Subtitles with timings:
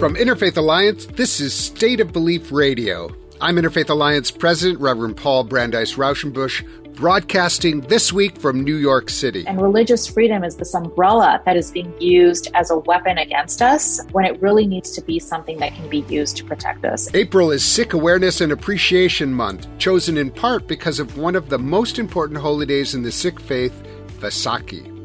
[0.00, 3.14] From Interfaith Alliance, this is State of Belief Radio.
[3.38, 9.46] I'm Interfaith Alliance President Reverend Paul Brandeis Raushenbush, broadcasting this week from New York City.
[9.46, 14.00] And religious freedom is this umbrella that is being used as a weapon against us
[14.12, 17.14] when it really needs to be something that can be used to protect us.
[17.14, 21.58] April is Sikh Awareness and Appreciation Month, chosen in part because of one of the
[21.58, 23.74] most important holidays in the Sikh faith,
[24.18, 24.99] Vaisakhi.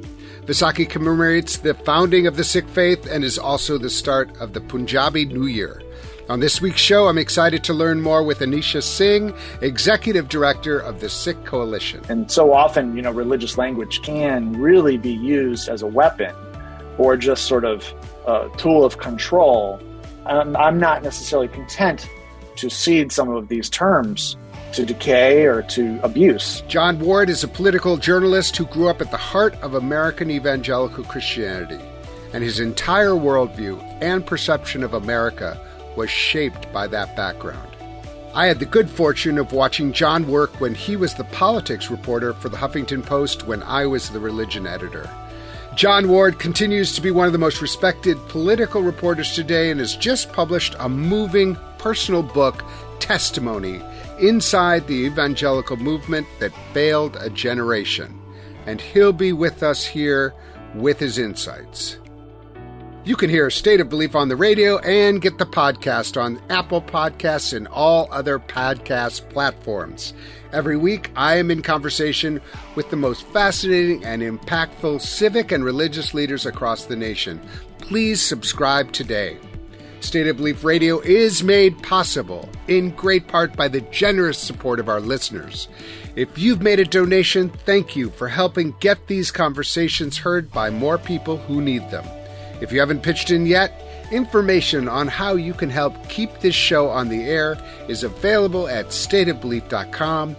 [0.46, 4.62] Vaisakhi commemorates the founding of the Sikh faith and is also the start of the
[4.62, 5.82] Punjabi New Year.
[6.30, 11.00] On this week's show, I'm excited to learn more with Anisha Singh, Executive Director of
[11.00, 12.04] the Sikh Coalition.
[12.10, 16.36] And so often, you know, religious language can really be used as a weapon
[17.00, 17.92] or just sort of
[18.28, 19.82] a tool of control.
[20.28, 22.08] Um, I'm not necessarily content
[22.58, 24.38] to cede some of these terms
[24.76, 26.62] to decay or to abuse.
[26.68, 31.06] Jon Ward is a political journalist who grew up at the heart of American evangelical
[31.06, 31.80] Christianity,
[32.34, 35.58] and his entire worldview and perception of America
[35.96, 37.70] was shaped by that background.
[38.34, 42.34] I had the good fortune of watching Jon work when he was the politics reporter
[42.34, 45.10] for the Huffington Post when I was the religion editor.
[45.76, 49.96] Jon Ward continues to be one of the most respected political reporters today and has
[49.96, 52.62] just published a moving personal book,
[53.00, 53.82] Testimony
[54.20, 58.20] Inside the Evangelical Movement That Failed a Generation.
[58.66, 60.34] And he'll be with us here
[60.74, 61.98] with his insights.
[63.06, 66.82] You can hear State of Belief on the radio and get the podcast on Apple
[66.82, 70.14] Podcasts and all other podcast platforms.
[70.52, 72.42] Every week, I am in conversation
[72.74, 77.40] with the most fascinating and impactful civic and religious leaders across the nation.
[77.78, 79.38] Please subscribe today.
[80.06, 84.88] State of Belief Radio is made possible in great part by the generous support of
[84.88, 85.68] our listeners.
[86.16, 90.98] If you've made a donation, thank you for helping get these conversations heard by more
[90.98, 92.06] people who need them.
[92.62, 96.88] If you haven't pitched in yet, information on how you can help keep this show
[96.88, 97.58] on the air
[97.90, 100.36] is available at stateofbelief.com,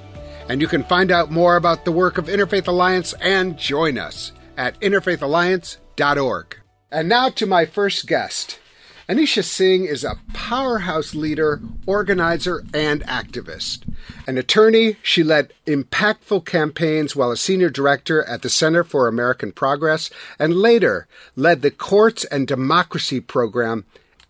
[0.49, 4.33] and you can find out more about the work of Interfaith Alliance and join us
[4.57, 6.57] at interfaithalliance.org.
[6.91, 8.61] And now to my first guest.
[9.09, 13.83] Anisha Singh is a powerhouse leader, organizer, and activist.
[14.27, 19.53] An attorney, she led impactful campaigns while a senior director at the Center for American
[19.53, 21.07] Progress, and later
[21.37, 23.85] led the Courts and Democracy program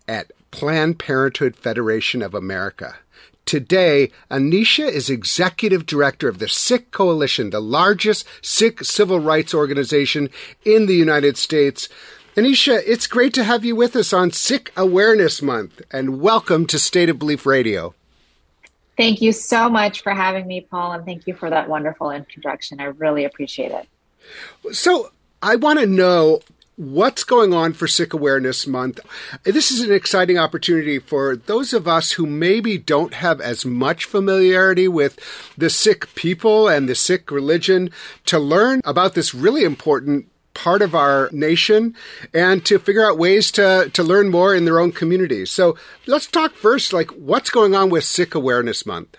[0.07, 2.97] at Planned Parenthood Federation of America.
[3.47, 10.29] Today, Anisha is executive director of the Sikh Coalition, the largest Sikh civil rights organization
[10.65, 11.87] in the United States.
[12.37, 16.77] Anisha, it's great to have you with us on Sikh Awareness Month, and welcome to
[16.77, 17.95] State of Belief Radio.
[18.95, 22.79] Thank you so much for having me, Paul, and thank you for that wonderful introduction.
[22.79, 24.75] I really appreciate it.
[24.75, 25.09] So,
[25.41, 26.41] I want to know
[26.75, 28.99] what's going on for Sikh Awareness Month.
[29.43, 34.05] This is an exciting opportunity for those of us who maybe don't have as much
[34.05, 35.17] familiarity with
[35.57, 37.89] the Sikh people and the Sikh religion
[38.27, 40.27] to learn about this really important
[40.57, 41.95] part of our nation
[42.33, 45.51] and to figure out ways to, to learn more in their own communities.
[45.51, 49.17] So let's talk first, like what's going on with Sikh Awareness Month?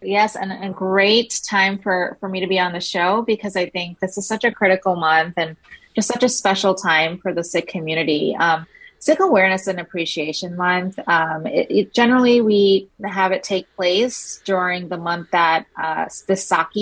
[0.00, 3.68] Yes, and a great time for, for me to be on the show because I
[3.68, 5.56] think this is such a critical month and
[5.94, 8.34] just such a special time for the Sikh community.
[8.36, 8.66] Um,
[9.00, 10.98] Sikh Awareness and Appreciation Month.
[11.08, 16.06] Um, it, it, generally, we have it take place during the month that uh,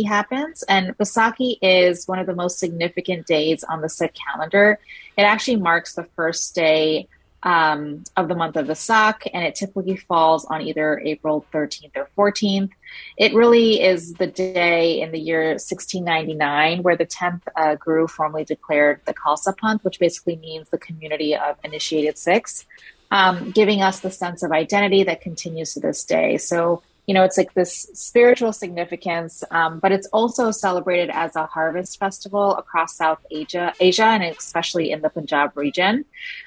[0.05, 4.81] happens, and Vaisakhi is one of the most significant days on the Sikh calendar.
[5.17, 7.07] It actually marks the first day
[7.43, 12.09] um, of the month of Vaisakh, and it typically falls on either April 13th or
[12.33, 12.71] 14th.
[13.17, 18.45] It really is the day in the year 1699 where the 10th uh, Guru formally
[18.45, 22.67] declared the Khalsa Panth, which basically means the community of initiated Sikhs,
[23.11, 26.39] um, giving us the sense of identity that continues to this day.
[26.39, 31.47] So you know, it's like this spiritual significance, um, but it's also celebrated as a
[31.47, 36.05] harvest festival across South Asia, Asia, and especially in the Punjab region.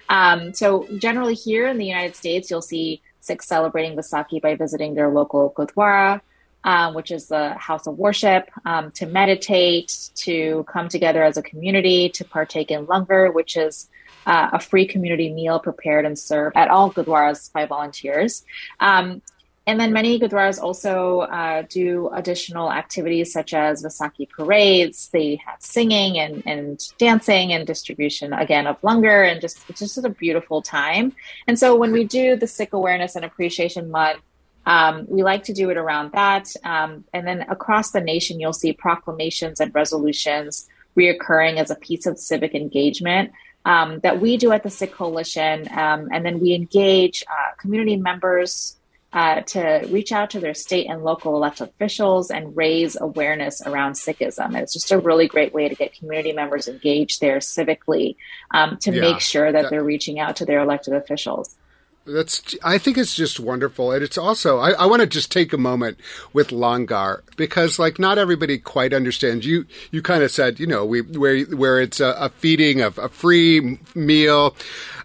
[0.07, 4.93] Um, so, generally, here in the United States, you'll see Sikhs celebrating Vaisakhi by visiting
[4.93, 6.21] their local Gurdwara,
[6.63, 11.41] um, which is the house of worship, um, to meditate, to come together as a
[11.41, 13.89] community, to partake in langar, which is
[14.27, 18.45] uh, a free community meal prepared and served at all Gurdwaras by volunteers.
[18.79, 19.23] Um,
[19.71, 25.09] and then many gurdwaras also uh, do additional activities such as Vaisakhi parades.
[25.13, 29.97] They have singing and, and dancing and distribution again of langar and just it's just
[29.97, 31.13] a beautiful time.
[31.47, 34.19] And so when we do the Sikh Awareness and Appreciation Month,
[34.65, 36.53] um, we like to do it around that.
[36.65, 42.05] Um, and then across the nation, you'll see proclamations and resolutions reoccurring as a piece
[42.05, 43.31] of civic engagement
[43.63, 45.69] um, that we do at the Sikh Coalition.
[45.71, 48.75] Um, and then we engage uh, community members
[49.13, 53.93] uh, to reach out to their state and local elected officials and raise awareness around
[53.93, 54.45] Sikhism.
[54.45, 58.15] And it's just a really great way to get community members engaged there civically
[58.51, 61.55] um, to yeah, make sure that, that they're reaching out to their elected officials.
[62.03, 62.55] That's.
[62.63, 64.57] I think it's just wonderful, and it's also.
[64.57, 65.99] I, I want to just take a moment
[66.33, 69.45] with Langar because, like, not everybody quite understands.
[69.45, 72.97] You you kind of said, you know, we where where it's a, a feeding of
[72.97, 74.55] a free meal.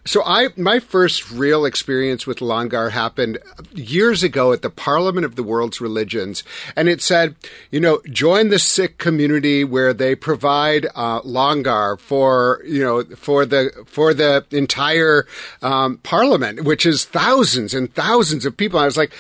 [0.07, 3.39] So I my first real experience with Langar happened
[3.75, 6.45] years ago at the Parliament of the World's Religions,
[6.77, 7.35] and it said,
[7.73, 13.45] you know, join the Sikh community where they provide uh, Langar for you know for
[13.45, 15.27] the for the entire
[15.61, 18.79] um, Parliament, which is thousands and thousands of people.
[18.79, 19.13] I was like,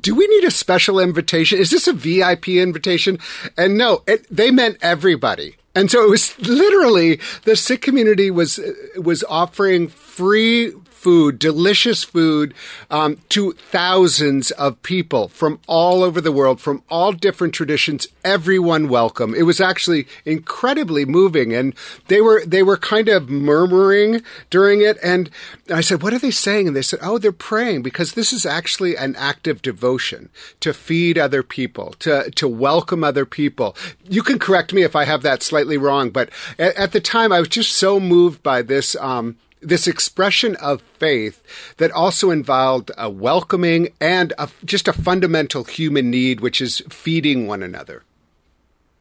[0.00, 1.58] do we need a special invitation?
[1.58, 3.18] Is this a VIP invitation?
[3.56, 5.56] And no, it, they meant everybody.
[5.76, 8.58] And so it was literally the Sikh community was
[8.96, 10.72] was offering free
[11.06, 12.52] food, delicious food,
[12.90, 18.08] um, to thousands of people from all over the world, from all different traditions.
[18.24, 19.32] Everyone welcome.
[19.32, 21.76] It was actually incredibly moving, and
[22.08, 24.20] they were they were kind of murmuring
[24.50, 24.98] during it.
[25.00, 25.30] And
[25.72, 28.44] I said, "What are they saying?" And they said, "Oh, they're praying because this is
[28.44, 30.28] actually an act of devotion
[30.58, 33.76] to feed other people, to to welcome other people."
[34.08, 37.30] You can correct me if I have that slightly wrong, but at, at the time
[37.30, 38.96] I was just so moved by this.
[38.96, 41.42] Um, this expression of faith
[41.78, 47.46] that also involved a welcoming and a, just a fundamental human need, which is feeding
[47.46, 48.02] one another.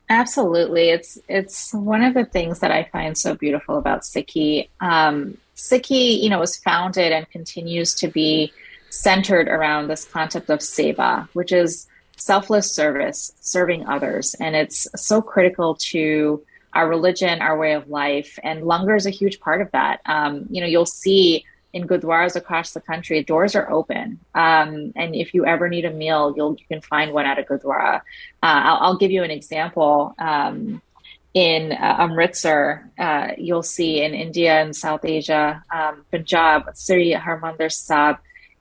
[0.07, 4.69] Absolutely, it's it's one of the things that I find so beautiful about Sikhi.
[4.79, 5.37] Um,
[5.89, 8.53] you know, was founded and continues to be
[8.89, 11.87] centered around this concept of seva, which is
[12.17, 16.43] selfless service, serving others, and it's so critical to
[16.75, 18.37] our religion, our way of life.
[18.43, 20.01] And langar is a huge part of that.
[20.05, 24.19] Um, you know, you'll see in gurdwaras across the country, doors are open.
[24.33, 27.43] Um, and if you ever need a meal, you'll, you can find one at a
[27.43, 27.97] gurdwara.
[27.97, 28.01] Uh,
[28.41, 30.15] I'll, I'll, give you an example.
[30.17, 30.81] Um,
[31.33, 37.71] in uh, Amritsar, uh, you'll see in India and South Asia, um, Punjab, Sri Harmandir
[37.71, 38.17] Sahib,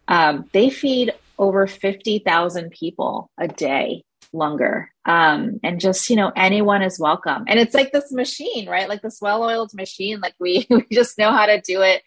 [0.08, 4.02] um, they feed over 50,000 people a day
[4.34, 7.44] langar um, and just you know anyone is welcome.
[7.46, 8.88] And it's like this machine right?
[8.88, 10.20] Like this well-oiled machine.
[10.20, 12.02] Like we we just know how to do it.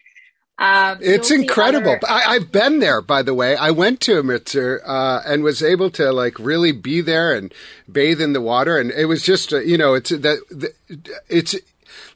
[0.60, 1.92] Um, it's incredible.
[1.92, 3.54] Other- I, have been there, by the way.
[3.54, 7.54] I went to Amritsar uh, and was able to like really be there and
[7.90, 10.72] bathe in the water, and it was just uh, you know it's that
[11.28, 11.54] it's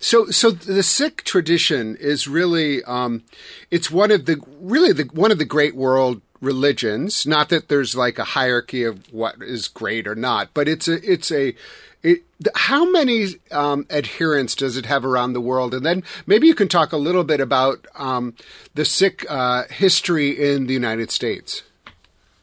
[0.00, 3.23] so so the Sikh tradition is really um,
[3.70, 7.26] it's one of the really the one of the great world religions.
[7.26, 11.10] Not that there's like a hierarchy of what is great or not, but it's a
[11.10, 11.54] it's a
[12.02, 12.22] it,
[12.56, 15.72] how many um, adherents does it have around the world?
[15.72, 18.34] And then maybe you can talk a little bit about um,
[18.74, 21.62] the Sikh uh, history in the United States.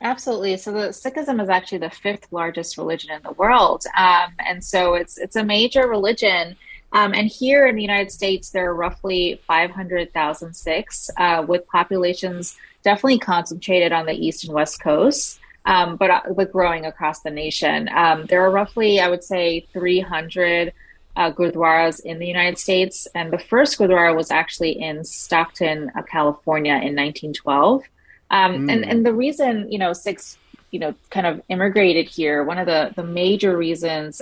[0.02, 0.56] Absolutely.
[0.56, 4.94] So the Sikhism is actually the fifth largest religion in the world, um, and so
[4.94, 6.56] it's it's a major religion.
[6.92, 12.58] Um, and here in the United States, there are roughly 500,000 Sikhs, uh, with populations
[12.84, 17.30] definitely concentrated on the east and west coasts, um, but uh, but growing across the
[17.30, 17.90] nation.
[17.94, 20.74] Um, there are roughly, I would say, 300
[21.16, 26.02] uh, gurdwaras in the United States, and the first gurdwara was actually in Stockton, uh,
[26.04, 27.84] California, in 1912.
[28.32, 28.72] Um, mm.
[28.72, 30.38] And and the reason, you know, Sikhs,
[30.72, 32.44] you know, kind of immigrated here.
[32.44, 34.22] One of the the major reasons.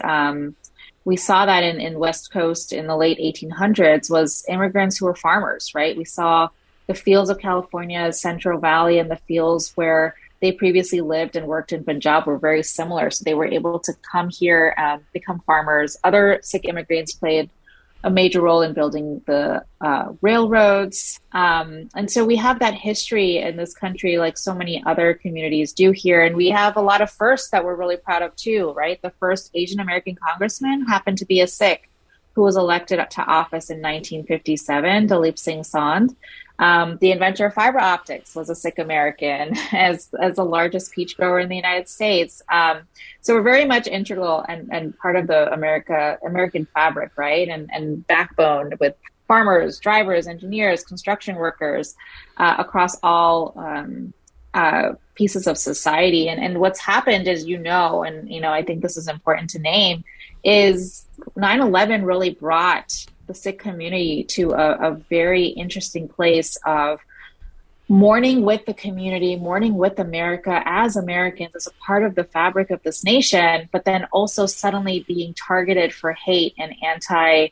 [1.08, 5.16] We saw that in, in West Coast in the late 1800s was immigrants who were
[5.16, 5.96] farmers, right?
[5.96, 6.50] We saw
[6.88, 11.72] the fields of California's Central Valley and the fields where they previously lived and worked
[11.72, 13.10] in Punjab were very similar.
[13.10, 15.96] So they were able to come here, um, become farmers.
[16.04, 17.50] Other Sikh immigrants played
[18.04, 21.20] a major role in building the uh, railroads.
[21.32, 25.74] Um, and so we have that history in this country, like so many other communities
[25.74, 26.24] do here.
[26.24, 29.01] And we have a lot of firsts that we're really proud of too, right?
[29.01, 31.89] The first Asian American congressman happened to be a Sikh
[32.38, 36.16] who was elected to office in 1957, Dalip Singh Saund.
[36.60, 41.16] Um, the inventor of fiber optics was a Sikh American, as as the largest peach
[41.16, 42.42] grower in the United States.
[42.52, 42.82] Um,
[43.22, 47.48] so we're very much integral and, and part of the America American fabric, right?
[47.48, 48.96] And and backbone with
[49.28, 51.96] farmers, drivers, engineers, construction workers
[52.38, 54.14] uh, across all um,
[54.54, 56.30] uh, pieces of society.
[56.30, 59.52] And and what's happened is, you know, and you know, I think this is important
[59.52, 60.04] to name,
[60.44, 67.00] is 9/11 really brought the Sikh community to a, a very interesting place of
[67.89, 72.69] mourning with the community, mourning with America as Americans, as a part of the fabric
[72.69, 77.48] of this nation, but then also suddenly being targeted for hate and anti,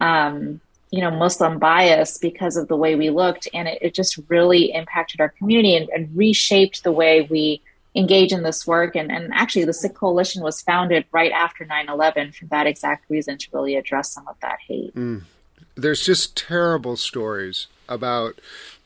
[0.00, 3.46] um, you know, Muslim bias because of the way we looked.
[3.52, 7.60] And it, it just really impacted our community and, and, reshaped the way we
[7.94, 8.96] engage in this work.
[8.96, 13.08] And, and actually, the Sikh Coalition was founded right after 9 11 for that exact
[13.08, 14.94] reason to really address some of that hate.
[14.94, 15.22] Mm.
[15.76, 18.40] There's just terrible stories about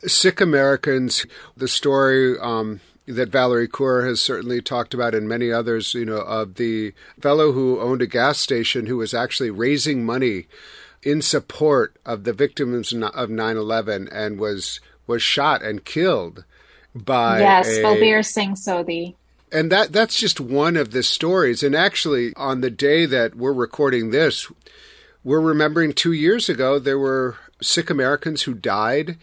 [0.07, 1.27] Sikh Americans.
[1.57, 6.19] The story, um, that Valerie Kaur has certainly talked about, and many others, you know,
[6.19, 10.47] of the fellow who owned a gas station who was actually raising money
[11.03, 16.45] in support of the victims of 9/11 and was was shot and killed
[17.05, 19.15] by yes, Balbir Singh Sodhi.
[19.51, 21.63] And that that's just one of the stories.
[21.63, 24.51] And actually, on the day that we're recording this,
[25.25, 29.17] we're remembering two years ago there were Sikh Americans who died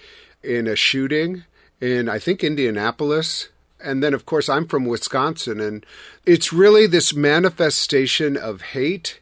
[0.44, 1.44] in a shooting
[1.80, 3.50] in I think Indianapolis.
[3.84, 5.86] And then, of course, I'm from Wisconsin, and
[6.26, 9.20] it's really this manifestation of hate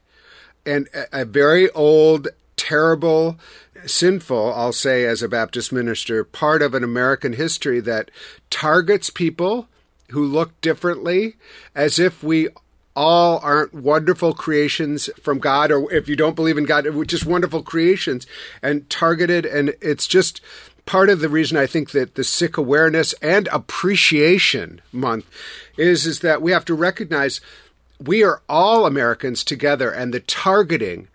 [0.66, 3.38] and a very old terrible,
[3.86, 8.12] sinful, I'll say as a Baptist minister, part of an American history that
[8.50, 9.68] targets people
[10.10, 11.36] who look differently
[11.76, 12.50] as if we
[12.96, 17.64] all aren't wonderful creations from God, or if you don't believe in God, just wonderful
[17.64, 18.28] creations
[18.62, 19.46] and targeted.
[19.46, 20.42] And it's just
[20.86, 25.26] part of the reason I think that the Sikh awareness and appreciation month
[25.78, 27.42] is, is that we have to recognize
[28.00, 31.08] we are all Americans together and the targeting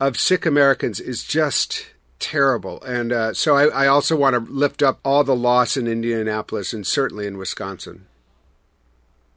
[0.00, 1.86] of Sikh Americans is just
[2.20, 2.82] terrible.
[2.82, 6.72] And uh, so I, I also want to lift up all the loss in Indianapolis
[6.72, 8.06] and certainly in Wisconsin.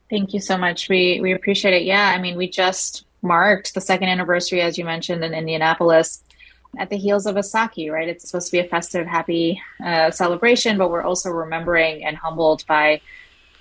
[0.10, 0.90] Thank you so much.
[0.90, 1.84] We we appreciate it.
[1.84, 6.24] Yeah, I mean, we just marked the second anniversary, as you mentioned, in Indianapolis
[6.78, 8.08] at the heels of Vaisakhi, right?
[8.08, 12.66] It's supposed to be a festive, happy uh, celebration, but we're also remembering and humbled
[12.68, 13.02] by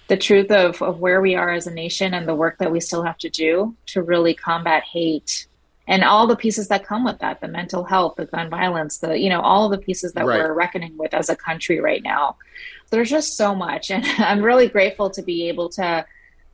[0.09, 2.81] the truth of, of where we are as a nation and the work that we
[2.81, 5.47] still have to do to really combat hate
[5.89, 9.19] and all the pieces that come with that the mental health the gun violence the
[9.19, 10.39] you know all of the pieces that right.
[10.39, 12.37] we're reckoning with as a country right now.
[12.91, 13.91] There's just so much.
[13.91, 16.05] And i'm really grateful to be able to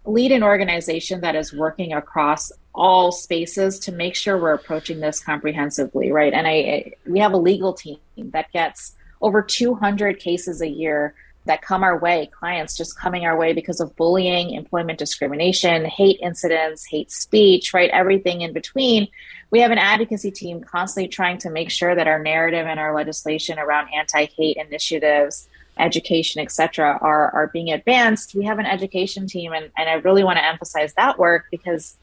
[0.04, 5.20] lead an organization that is working across all spaces to make sure we're approaching this
[5.20, 6.32] comprehensively right?
[6.32, 11.14] And I, I we have a legal team that gets over 200 cases a year
[11.49, 16.21] that come our way, clients just coming our way because of bullying, employment discrimination, hate
[16.23, 17.90] incidents, hate speech, right?
[17.90, 19.09] Everything in between.
[19.50, 22.95] We have an advocacy team constantly trying to make sure that our narrative and our
[22.95, 28.35] legislation around anti-hate initiatives, education, etc., are are being advanced.
[28.35, 31.97] We have an education team, and, and I really want to emphasize that work because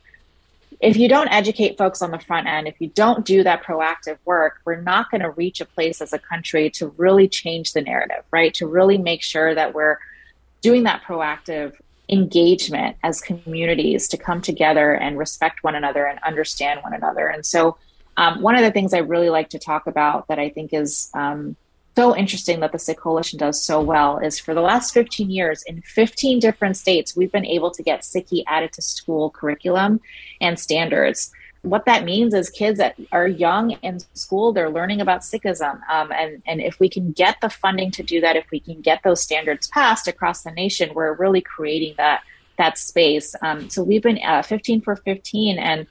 [0.80, 4.18] if you don't educate folks on the front end, if you don't do that proactive
[4.26, 7.82] work, we're not going to reach a place as a country to really change the
[7.82, 8.54] narrative, right?
[8.56, 9.98] To really make sure that we're
[10.62, 11.74] doing that proactive
[12.10, 17.28] engagement as communities to come together and respect one another and understand one another.
[17.28, 17.78] And so,
[18.18, 21.10] um, one of the things I really like to talk about that I think is
[21.14, 21.58] um,
[21.96, 25.64] so interesting that the Sikh Coalition does so well is for the last 15 years
[25.64, 30.02] in 15 different states, we've been able to get Sikhi added to school curriculum
[30.42, 31.32] and standards.
[31.62, 35.80] What that means is kids that are young in school, they're learning about Sikhism.
[35.90, 38.82] Um, and, and if we can get the funding to do that, if we can
[38.82, 42.22] get those standards passed across the nation, we're really creating that
[42.58, 43.36] that space.
[43.42, 45.88] Um, so we've been uh, 15 for 15 and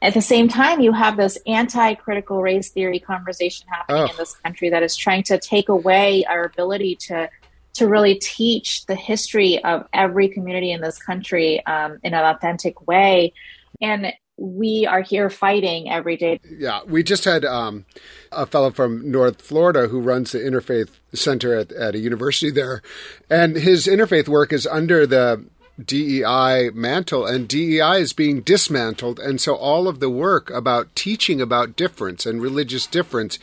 [0.00, 4.10] at the same time, you have this anti critical race theory conversation happening oh.
[4.10, 7.28] in this country that is trying to take away our ability to
[7.74, 12.88] to really teach the history of every community in this country um, in an authentic
[12.88, 13.32] way.
[13.80, 16.40] And we are here fighting every day.
[16.48, 17.84] Yeah, we just had um,
[18.32, 22.82] a fellow from North Florida who runs the Interfaith Center at, at a university there,
[23.28, 25.44] and his interfaith work is under the
[25.82, 29.18] DEI mantle, and DEI is being dismantled.
[29.18, 33.38] And so all of the work about teaching about difference and religious difference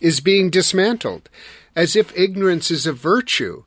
[0.00, 1.28] is being dismantled
[1.76, 3.64] as if ignorance is a virtue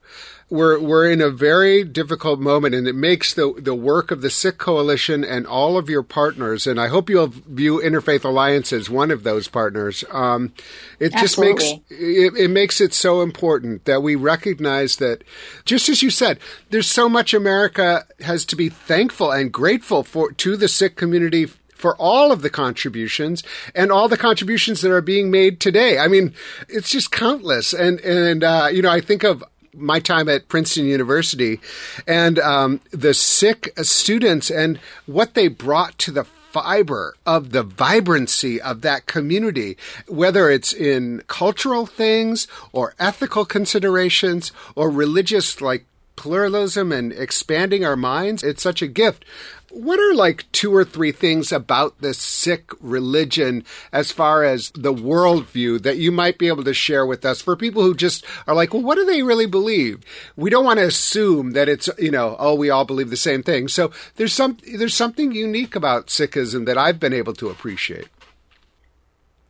[0.49, 4.29] we're we're in a very difficult moment, and it makes the the work of the
[4.29, 8.89] Sikh Coalition and all of your partners, and I hope you'll view Interfaith Alliance as
[8.89, 10.05] one of those partners.
[10.11, 10.53] Um,
[10.99, 11.21] it Absolutely.
[11.21, 15.23] just makes it, it makes it so important that we recognize that,
[15.65, 16.39] just as you said,
[16.69, 21.47] there's so much America has to be thankful and grateful for to the Sikh community
[21.77, 23.43] for all of the contributions
[23.75, 25.99] and all the contributions that are being made today.
[25.99, 26.33] I mean,
[26.67, 27.71] it's just countless.
[27.71, 29.43] And, and, uh, you know, I think of
[29.73, 31.59] my time at Princeton University
[32.05, 38.59] and um, the Sikh students and what they brought to the fiber of the vibrancy
[38.61, 46.91] of that community, whether it's in cultural things or ethical considerations or religious like pluralism
[46.91, 48.43] and expanding our minds.
[48.43, 49.23] It's such a gift.
[49.69, 54.93] What are like two or three things about the Sikh religion as far as the
[54.93, 58.55] worldview that you might be able to share with us for people who just are
[58.55, 60.03] like, well, what do they really believe?
[60.37, 63.43] We don't want to assume that it's, you know, oh, we all believe the same
[63.43, 63.67] thing.
[63.67, 68.07] So there's some, there's something unique about Sikhism that I've been able to appreciate.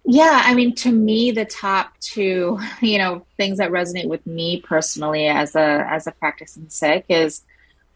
[0.10, 4.62] Yeah, I mean, to me, the top two, you know, things that resonate with me
[4.62, 7.42] personally as a as a practicing Sikh is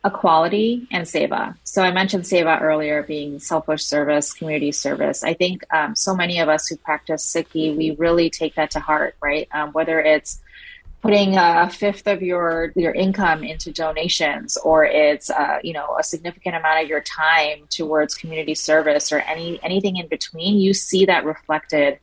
[0.04, 1.56] equality and seva.
[1.64, 5.24] So I mentioned seva earlier, being selfish service, community service.
[5.24, 8.80] I think um, so many of us who practice Sikhi, we really take that to
[8.80, 9.48] heart, right?
[9.52, 10.42] Um, whether it's
[11.02, 16.04] putting a fifth of your your income into donations or it's uh, you know a
[16.04, 21.06] significant amount of your time towards community service or any anything in between you see
[21.06, 22.00] that reflected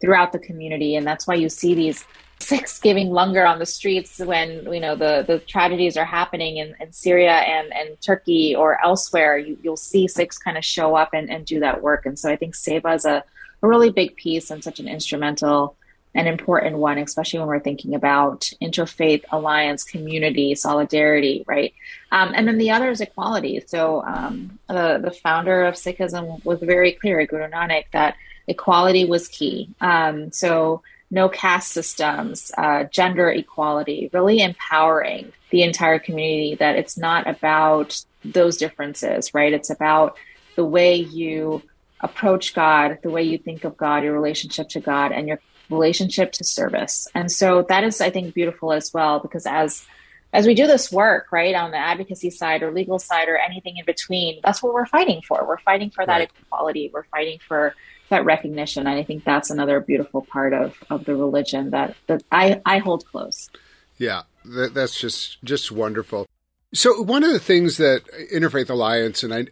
[0.00, 2.04] throughout the community and that's why you see these
[2.40, 6.74] Sikhs giving langar on the streets when you know the the tragedies are happening in,
[6.80, 9.36] in Syria and, and Turkey or elsewhere.
[9.38, 12.06] You, you'll see Sikhs kind of show up and, and do that work.
[12.06, 13.22] And so I think Seva is a,
[13.62, 15.76] a really big piece and such an instrumental
[16.14, 21.72] and important one, especially when we're thinking about interfaith alliance, community, solidarity, right?
[22.10, 23.62] Um, and then the other is equality.
[23.66, 28.16] So um, the the founder of Sikhism was very clear, Guru Nanak, that
[28.48, 29.70] equality was key.
[29.80, 36.96] Um, so no caste systems, uh, gender equality, really empowering the entire community that it's
[36.96, 39.52] not about those differences, right?
[39.52, 40.16] It's about
[40.56, 41.62] the way you
[42.00, 46.32] approach God, the way you think of God, your relationship to God, and your relationship
[46.32, 47.08] to service.
[47.14, 49.84] And so that is, I think, beautiful as well, because as
[50.32, 53.78] as we do this work, right, on the advocacy side or legal side or anything
[53.78, 55.44] in between, that's what we're fighting for.
[55.44, 56.30] We're fighting for that right.
[56.42, 56.88] equality.
[56.92, 57.74] We're fighting for
[58.10, 58.86] that recognition.
[58.86, 62.78] And I think that's another beautiful part of, of the religion that, that I, I
[62.78, 63.50] hold close.
[63.96, 66.26] Yeah, that, that's just just wonderful.
[66.72, 69.46] So one of the things that Interfaith Alliance, and I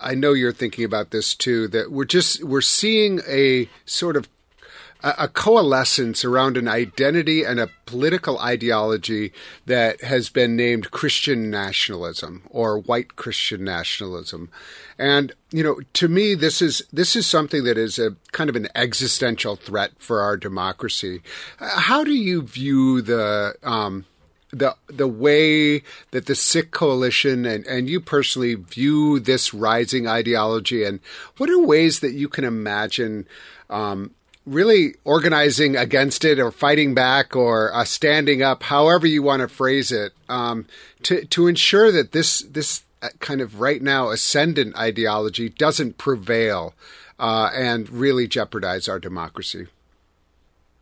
[0.00, 4.28] I know you're thinking about this too, that we're just we're seeing a sort of
[5.02, 9.32] a, coalescence around an identity and a political ideology
[9.66, 14.50] that has been named Christian nationalism or white Christian nationalism.
[14.98, 18.56] And you know, to me, this is this is something that is a kind of
[18.56, 21.22] an existential threat for our democracy.
[21.58, 24.04] How do you view the um,
[24.52, 30.84] the the way that the Sikh coalition and, and you personally view this rising ideology,
[30.84, 31.00] and
[31.36, 33.26] what are ways that you can imagine
[33.68, 34.10] um,
[34.46, 39.48] really organizing against it or fighting back or uh, standing up, however you want to
[39.48, 40.66] phrase it, um,
[41.02, 46.74] to to ensure that this this uh, kind of right now ascendant ideology doesn't prevail
[47.18, 49.66] uh, and really jeopardize our democracy.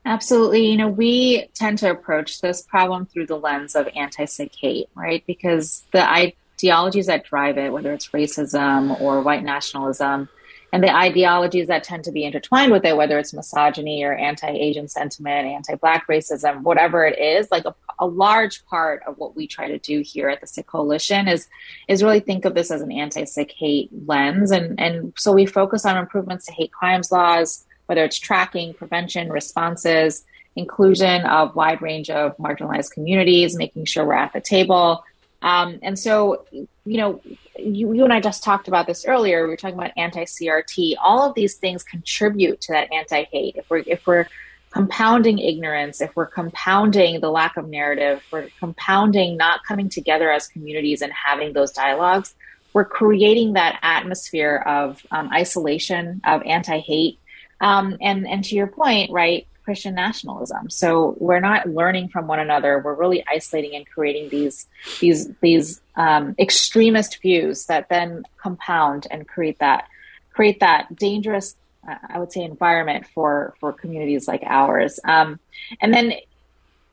[0.05, 0.67] Absolutely.
[0.71, 4.89] You know, we tend to approach this problem through the lens of anti Sikh hate,
[4.95, 5.23] right?
[5.27, 10.29] Because the ideologies that drive it, whether it's racism or white nationalism,
[10.73, 14.89] and the ideologies that tend to be intertwined with it, whether it's misogyny or anti-Asian
[14.89, 19.69] sentiment, anti-Black racism, whatever it is, like a, a, large part of what we try
[19.69, 21.49] to do here at the Sikh Coalition is
[21.89, 25.87] is really think of this as an anti-Sikh hate lens, and and so we focus
[25.87, 32.11] on improvements to hate crimes laws, whether it's tracking, prevention, responses, inclusion of wide range
[32.11, 35.05] of marginalized communities, making sure we're at the table.
[35.43, 37.21] Um, and so, you know,
[37.59, 39.45] you, you and I just talked about this earlier.
[39.45, 40.95] We were talking about anti-CRT.
[41.03, 43.57] All of these things contribute to that anti-hate.
[43.57, 44.27] If we're if we're
[44.71, 50.47] compounding ignorance, if we're compounding the lack of narrative, we're compounding not coming together as
[50.47, 52.35] communities and having those dialogues,
[52.73, 57.19] we're creating that atmosphere of um, isolation, of anti-hate,
[57.61, 59.48] um, and and to your point, right?
[59.69, 60.71] Christian nationalism.
[60.71, 62.81] So we're not learning from one another.
[62.83, 64.67] We're really isolating and creating these
[64.99, 69.85] these these um, extremist views that then compound and create that
[70.33, 71.55] create that dangerous,
[71.87, 74.99] uh, I would say, environment for for communities like ours.
[75.05, 75.39] Um,
[75.83, 76.15] and then,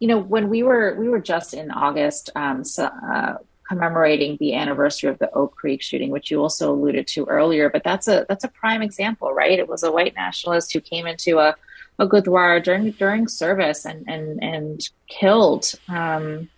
[0.02, 2.30] you know, when we were we were just in August.
[2.36, 3.38] Um, so, uh,
[3.70, 7.70] commemorating the anniversary of the Oak Creek shooting, which you also alluded to earlier.
[7.70, 9.58] But that's a that's a prime example, right?
[9.58, 11.56] It was a white nationalist who came into a
[12.00, 16.50] a Gurdwara during during service and and and killed um,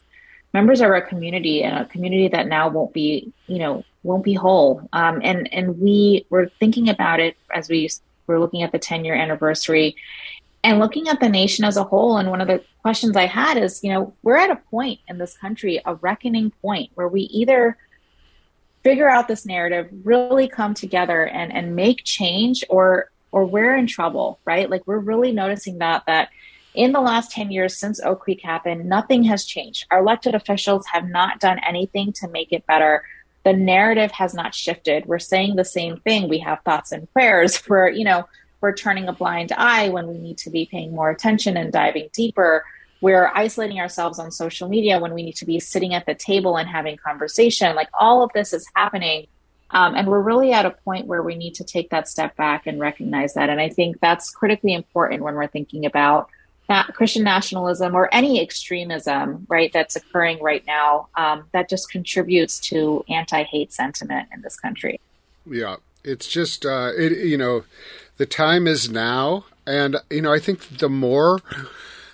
[0.53, 4.33] members of our community and a community that now won't be you know won't be
[4.33, 4.87] whole.
[4.93, 7.89] Um, and and we were thinking about it as we
[8.25, 9.95] were looking at the 10 year anniversary
[10.63, 12.17] and looking at the nation as a whole.
[12.17, 15.17] And one of the questions I had is, you know, we're at a point in
[15.17, 17.77] this country, a reckoning point where we either
[18.83, 23.85] figure out this narrative, really come together and, and make change or or we're in
[23.85, 24.67] trouble, right?
[24.67, 26.29] Like we're really noticing that that
[26.73, 29.85] in the last 10 years since Oak Creek happened, nothing has changed.
[29.91, 33.03] Our elected officials have not done anything to make it better.
[33.45, 35.05] The narrative has not shifted.
[35.05, 36.27] We're saying the same thing.
[36.27, 37.61] We have thoughts and prayers.
[37.69, 38.27] We're, you know,
[38.59, 42.09] we're turning a blind eye when we need to be paying more attention and diving
[42.11, 42.65] deeper.
[43.01, 46.57] We're isolating ourselves on social media when we need to be sitting at the table
[46.57, 47.75] and having conversation.
[47.75, 49.27] Like all of this is happening.
[49.71, 52.67] Um, and we're really at a point where we need to take that step back
[52.67, 53.49] and recognize that.
[53.49, 56.29] And I think that's critically important when we're thinking about
[56.93, 63.05] Christian nationalism or any extremism, right, that's occurring right now um, that just contributes to
[63.09, 64.99] anti hate sentiment in this country.
[65.45, 67.63] Yeah, it's just, uh, it, you know,
[68.17, 69.45] the time is now.
[69.65, 71.39] And, you know, I think the more.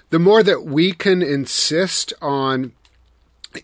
[0.10, 2.74] The more that we can insist on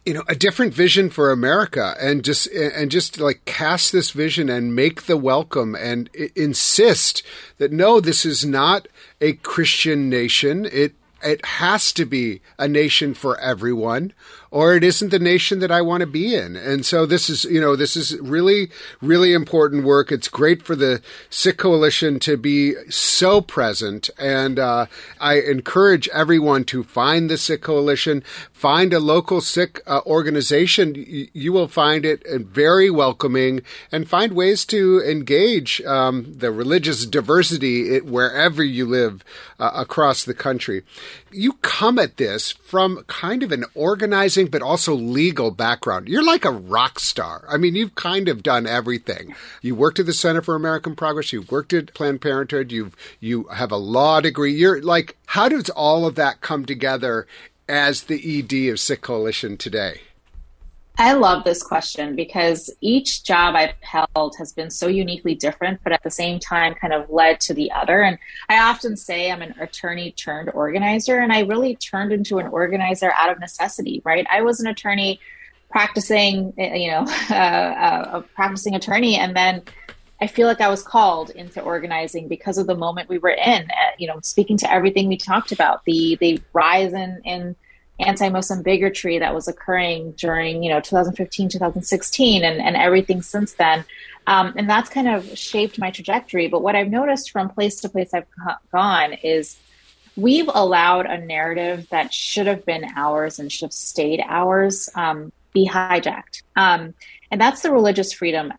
[0.06, 4.50] you know a different vision for America and just and just like cast this vision
[4.50, 7.24] and make the welcome and insist
[7.58, 8.88] that no this is not
[9.22, 10.66] a Christian nation.
[10.72, 14.14] It it has to be a nation for everyone
[14.52, 16.56] or it isn't the nation that I want to be in.
[16.56, 18.70] And so this is, you know, this is really,
[19.02, 20.12] really important work.
[20.12, 24.10] It's great for the Sikh Coalition to be so present.
[24.18, 24.88] And uh,
[25.20, 30.96] I encourage everyone to find the Sikh Coalition, find a local Sikh uh, organization.
[31.34, 37.06] You will find it uh, very welcoming and find ways to engage um, the religious
[37.06, 39.24] diversity wherever you live
[39.60, 40.84] uh, across the country.
[41.32, 46.08] You come at this from kind of an organizing but also legal background.
[46.08, 47.46] You're like a rock star.
[47.50, 49.36] I mean, you've kind of done everything.
[49.62, 51.34] You worked at the Center for American Progress.
[51.34, 52.72] You worked at Planned Parenthood.
[52.72, 54.54] You've you have a law degree.
[54.54, 57.28] You're like, how does all of that come together
[57.68, 60.02] as the ED of Sikh Coalition today?
[61.00, 65.94] I love this question because each job I've held has been so uniquely different, but
[65.94, 68.02] at the same time kind of led to the other.
[68.02, 72.48] And I often say I'm an attorney turned organizer, and I really turned into an
[72.48, 74.28] organizer out of necessity, right?
[74.30, 75.22] I was an attorney
[75.72, 79.64] practicing, you know, uh, a practicing attorney, and then
[80.20, 83.64] I feel like I was called into organizing because of the moment we were in.
[83.72, 87.56] Uh, you know, speaking to everything we talked about, the the rise in in
[88.00, 93.86] anti-Muslim bigotry that was occurring during, you know, 2015, 2016, and, and everything since then.
[94.28, 96.48] Um, and that's kind of shaped my trajectory.
[96.48, 98.28] But what I've noticed from place to place I've
[98.72, 99.58] gone is
[100.16, 105.32] we've allowed a narrative that should have been ours and should have stayed ours um,
[105.54, 106.44] be hijacked.
[106.56, 106.94] Um,
[107.32, 108.54] and that's the religious freedom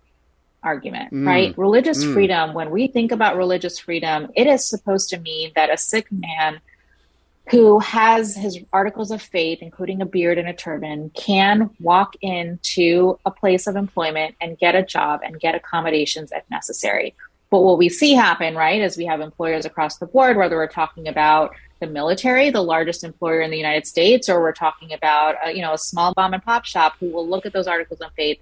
[0.63, 1.27] argument, mm.
[1.27, 1.57] right?
[1.57, 2.13] Religious mm.
[2.13, 6.11] freedom, when we think about religious freedom, it is supposed to mean that a Sikh
[6.11, 6.61] man
[7.51, 13.19] who has his articles of faith, including a beard and a turban, can walk into
[13.27, 17.15] a place of employment and get a job and get accommodations if necessary.
[17.51, 20.69] But what we see happen, right, is we have employers across the board, whether we're
[20.69, 25.35] talking about the military, the largest employer in the United States, or we're talking about
[25.45, 28.01] a, you know a small mom and pop shop who will look at those articles
[28.01, 28.39] of faith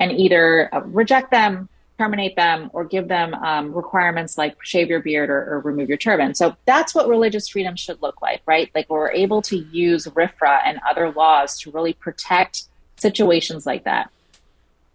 [0.00, 5.00] and either uh, reject them, terminate them or give them um, requirements like shave your
[5.00, 6.34] beard or, or, remove your turban.
[6.34, 8.70] So that's what religious freedom should look like, right?
[8.74, 12.64] Like we're able to use RFRA and other laws to really protect
[12.96, 14.10] situations like that.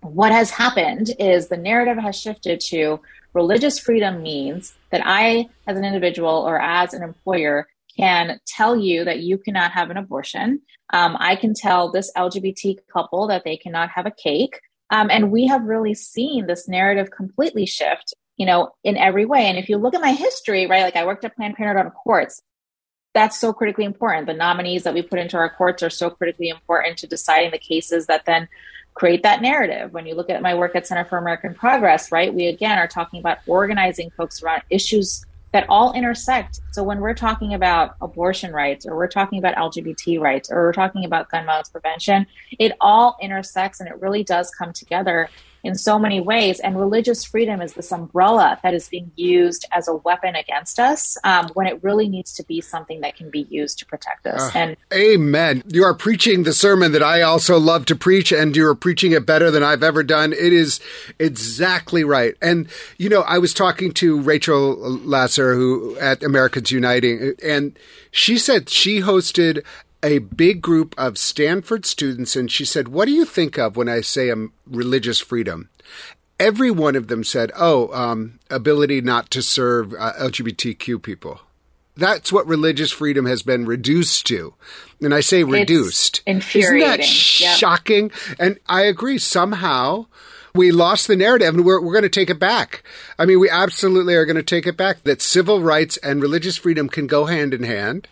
[0.02, 3.00] What has happened is the narrative has shifted to
[3.34, 9.04] religious freedom means that I, as an individual or as an employer, can tell you
[9.06, 10.62] that you cannot have an abortion.
[10.94, 14.62] Um, I can tell this LGBT couple that they cannot have a cake.
[14.90, 19.46] Um, and we have really seen this narrative completely shift, you know, in every way.
[19.46, 21.92] And if you look at my history, right, like I worked at Planned Parenthood on
[21.92, 22.42] courts,
[23.14, 24.28] that's so critically important.
[24.28, 27.58] The nominees that we put into our courts are so critically important to deciding the
[27.58, 28.48] cases that then
[28.94, 29.92] create that narrative.
[29.92, 32.88] When you look at my work at Center for American Progress, right, we again are
[32.88, 36.60] talking about organizing folks around issues that all intersect.
[36.72, 40.74] So when we're talking about abortion rights or we're talking about LGBT rights or we're
[40.74, 42.28] talking about gun violence prevention,
[42.60, 45.30] it all intersects and it really does come together
[45.64, 46.60] in so many ways.
[46.60, 51.18] And religious freedom is this umbrella that is being used as a weapon against us
[51.24, 54.56] um, when it really needs to be something that can be used to protect us.
[54.56, 55.64] Uh, and amen.
[55.68, 59.12] You are preaching the sermon that I also love to preach, and you are preaching
[59.12, 60.34] it better than I've ever done.
[60.34, 60.80] It is
[61.20, 62.36] exactly right.
[62.42, 62.68] And
[62.98, 67.78] you know, I was talking to Rachel Laser, who at Americans Uniting, and
[68.12, 69.64] she said she hosted
[70.04, 73.90] a big group of Stanford students, and she said, What do you think of when
[73.90, 75.70] I say um, religious freedom?
[76.40, 81.42] Every one of them said, Oh, um, ability not to serve uh, LGBTQ people.
[81.96, 84.54] That's what religious freedom has been reduced to.
[85.02, 86.20] And I say reduced.
[86.20, 86.82] It's infuriating.
[86.82, 88.12] Isn't that shocking?
[88.40, 89.18] And I agree.
[89.18, 90.06] Somehow
[90.58, 92.84] We lost the narrative and we're, we're going to take it back.
[93.18, 96.58] I mean, we absolutely are going to take it back that civil rights and religious
[96.58, 98.08] freedom can go hand in hand.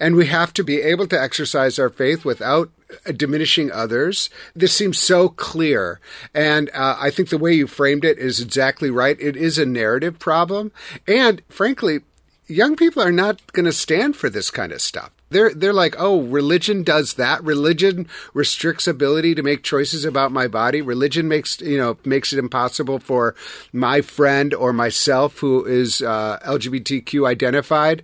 [0.00, 2.70] And we have to be able to exercise our faith without
[3.16, 4.28] diminishing others.
[4.54, 6.00] This seems so clear.
[6.34, 9.16] And uh, I think the way you framed it is exactly right.
[9.20, 10.72] It is a narrative problem.
[11.06, 12.00] And frankly,
[12.46, 15.10] young people are not going to stand for this kind of stuff.
[15.30, 17.42] They're they're like, oh, religion does that.
[17.42, 20.80] Religion restricts ability to make choices about my body.
[20.80, 23.34] Religion makes you know makes it impossible for
[23.72, 28.02] my friend or myself who is uh, LGBTQ identified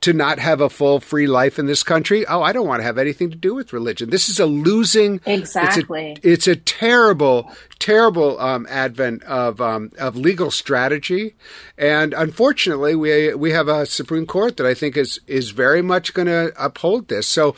[0.00, 2.26] to not have a full free life in this country.
[2.26, 4.10] Oh, I don't want to have anything to do with religion.
[4.10, 5.20] This is a losing.
[5.26, 6.12] Exactly.
[6.22, 11.34] It's a, it's a terrible, terrible um, advent of um, of legal strategy,
[11.76, 16.14] and unfortunately, we we have a Supreme Court that I think is is very much
[16.14, 17.26] going to uphold this.
[17.26, 17.54] So,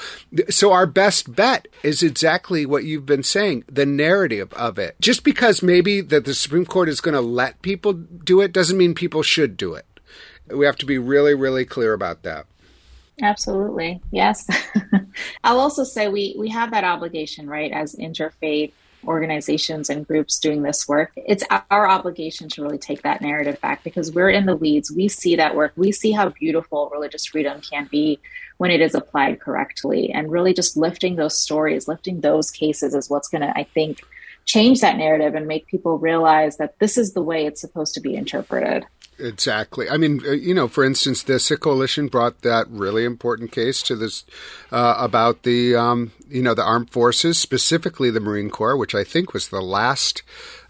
[0.51, 4.97] so our best bet is exactly what you've been saying, the narrative of it.
[5.01, 8.79] Just because maybe that the Supreme Court is going to let people do it doesn't
[8.79, 9.87] mean people should do it.
[10.49, 12.47] We have to be really, really clear about that.
[13.21, 14.01] Absolutely.
[14.11, 14.47] Yes.
[15.45, 18.73] I'll also say we, we have that obligation, right, as interfaith
[19.07, 21.13] organizations and groups doing this work.
[21.17, 24.93] It's our obligation to really take that narrative back because we're in the weeds.
[24.93, 25.73] We see that work.
[25.77, 28.21] We see how beautiful religious freedom can be
[28.59, 30.13] when it is applied correctly.
[30.13, 34.03] And really just lifting those stories, lifting those cases is what's going to, I think,
[34.45, 38.01] change that narrative and make people realize that this is the way it's supposed to
[38.01, 38.85] be interpreted.
[39.19, 39.89] Exactly.
[39.89, 43.83] I mean, uh, you know, for instance, the Sikh Coalition brought that really important case
[43.83, 44.25] to this
[44.71, 49.05] uh, about the, um, you know, the armed forces, specifically the Marine Corps, which I
[49.05, 50.23] think was the last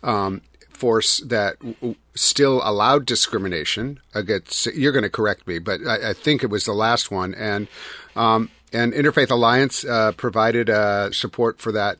[0.02, 4.66] um, force that w- still allowed discrimination against.
[4.66, 7.68] You're going to correct me, but I, I, think it was the last one, and
[8.16, 11.98] um, and Interfaith Alliance uh, provided uh, support for that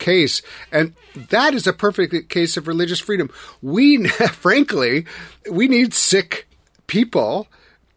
[0.00, 0.42] case.
[0.72, 3.30] And that is a perfect case of religious freedom.
[3.62, 5.06] We, frankly,
[5.50, 6.48] we need Sikh
[6.88, 7.46] people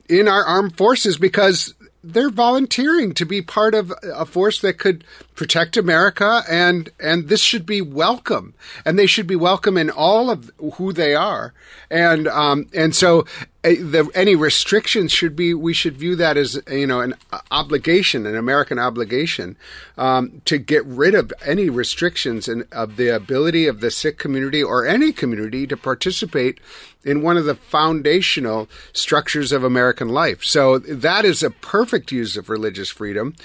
[0.08, 5.04] in our armed forces because they're volunteering to be part of a force that could
[5.36, 10.30] protect America and and this should be welcome and they should be welcome in all
[10.30, 11.54] of who they are
[11.89, 13.26] and um and so
[13.63, 17.15] the, any restrictions should be we should view that as you know an
[17.49, 19.56] obligation an american obligation
[19.97, 24.62] um, to get rid of any restrictions and of the ability of the sikh community
[24.62, 26.60] or any community to participate
[27.06, 30.43] in one of the foundational structures of american life.
[30.43, 33.36] So that is a perfect use of religious freedom.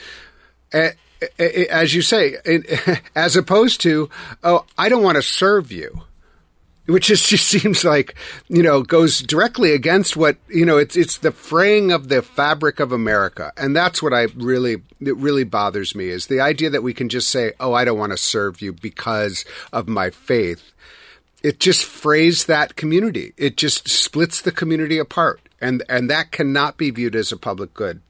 [0.73, 2.37] As you say
[3.17, 4.11] as opposed to
[4.45, 6.03] oh i don't want to serve you
[6.89, 8.15] which just, just seems like
[8.49, 12.81] you know goes directly against what you know it's it's the fraying of the fabric
[12.81, 16.83] of America, and that's what I really it really bothers me is the idea that
[16.83, 20.73] we can just say, "Oh, I don't want to serve you because of my faith."
[21.41, 23.33] It just frays that community.
[23.37, 27.75] It just splits the community apart, and and that cannot be viewed as a public
[27.75, 28.01] good.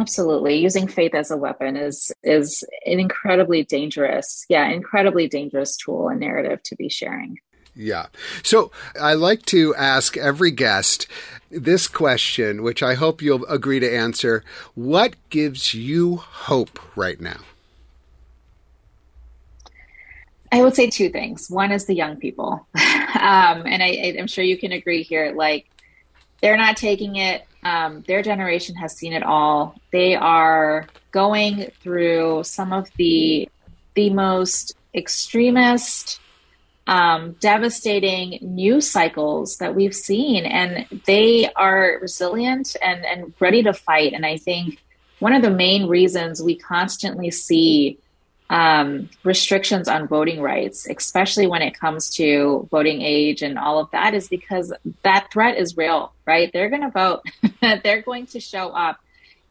[0.00, 0.56] Absolutely.
[0.56, 6.20] Using faith as a weapon is is an incredibly dangerous, yeah, incredibly dangerous tool and
[6.20, 7.38] narrative to be sharing.
[7.74, 8.06] Yeah.
[8.42, 11.06] So I like to ask every guest
[11.50, 14.44] this question, which I hope you'll agree to answer.
[14.74, 17.40] What gives you hope right now?
[20.50, 21.48] I would say two things.
[21.48, 22.66] One is the young people.
[22.74, 25.32] um, and I, I'm sure you can agree here.
[25.34, 25.66] Like,
[26.42, 29.76] they're not taking it um, their generation has seen it all.
[29.92, 33.48] They are going through some of the
[33.94, 36.18] the most extremist,
[36.86, 43.72] um, devastating news cycles that we've seen, and they are resilient and and ready to
[43.72, 44.12] fight.
[44.12, 44.82] And I think
[45.20, 47.98] one of the main reasons we constantly see
[48.52, 53.90] um, restrictions on voting rights, especially when it comes to voting age and all of
[53.92, 56.52] that, is because that threat is real, right?
[56.52, 57.22] They're going to vote,
[57.82, 59.00] they're going to show up,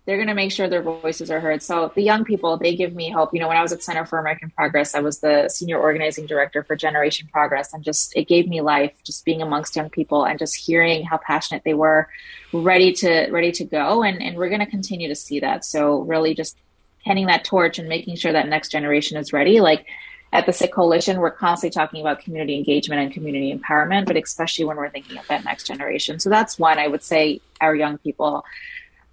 [0.06, 1.64] they're going to make sure their voices are heard.
[1.64, 3.34] So the young people, they give me hope.
[3.34, 6.28] You know, when I was at Center for American Progress, I was the senior organizing
[6.28, 10.26] director for Generation Progress, and just it gave me life just being amongst young people
[10.26, 12.08] and just hearing how passionate they were,
[12.54, 15.66] ready to ready to go, and and we're going to continue to see that.
[15.66, 16.56] So really, just
[17.04, 19.60] handing that torch and making sure that next generation is ready.
[19.60, 19.86] Like
[20.34, 24.66] at the Sikh Coalition, we're constantly talking about community engagement and community empowerment, but especially
[24.66, 26.20] when we're thinking of that next generation.
[26.20, 28.46] So that's one I would say our young people.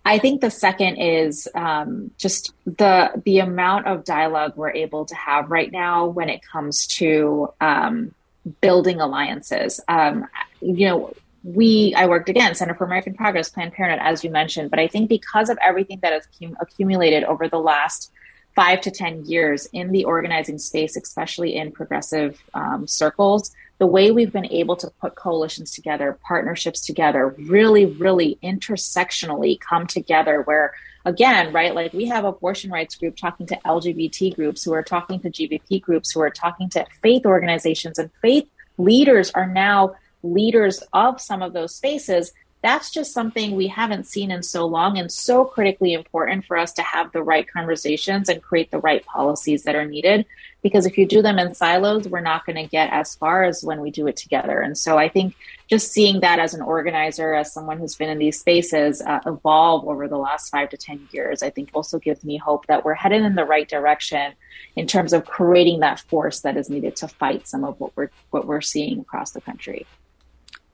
[0.05, 5.15] I think the second is um, just the the amount of dialogue we're able to
[5.15, 8.15] have right now when it comes to um,
[8.61, 9.81] building alliances.
[9.89, 10.27] Um,
[10.61, 14.71] you know, we I worked again Center for American Progress, Planned Parenthood, as you mentioned,
[14.71, 18.11] but I think because of everything that has cum- accumulated over the last
[18.55, 24.11] five to 10 years in the organizing space, especially in progressive um, circles, the way
[24.11, 30.75] we've been able to put coalitions together, partnerships together, really, really intersectionally come together where
[31.05, 35.21] again, right, like we have abortion rights group talking to LGBT groups who are talking
[35.21, 40.83] to GVP groups who are talking to faith organizations and faith leaders are now leaders
[40.93, 45.13] of some of those spaces that's just something we haven't seen in so long and
[45.13, 49.63] so critically important for us to have the right conversations and create the right policies
[49.63, 50.27] that are needed.
[50.61, 53.63] Because if you do them in silos, we're not going to get as far as
[53.63, 54.61] when we do it together.
[54.61, 55.37] And so I think
[55.69, 59.87] just seeing that as an organizer, as someone who's been in these spaces, uh, evolve
[59.87, 62.95] over the last five to 10 years, I think also gives me hope that we're
[62.95, 64.33] headed in the right direction
[64.75, 68.11] in terms of creating that force that is needed to fight some of what we're,
[68.31, 69.87] what we're seeing across the country.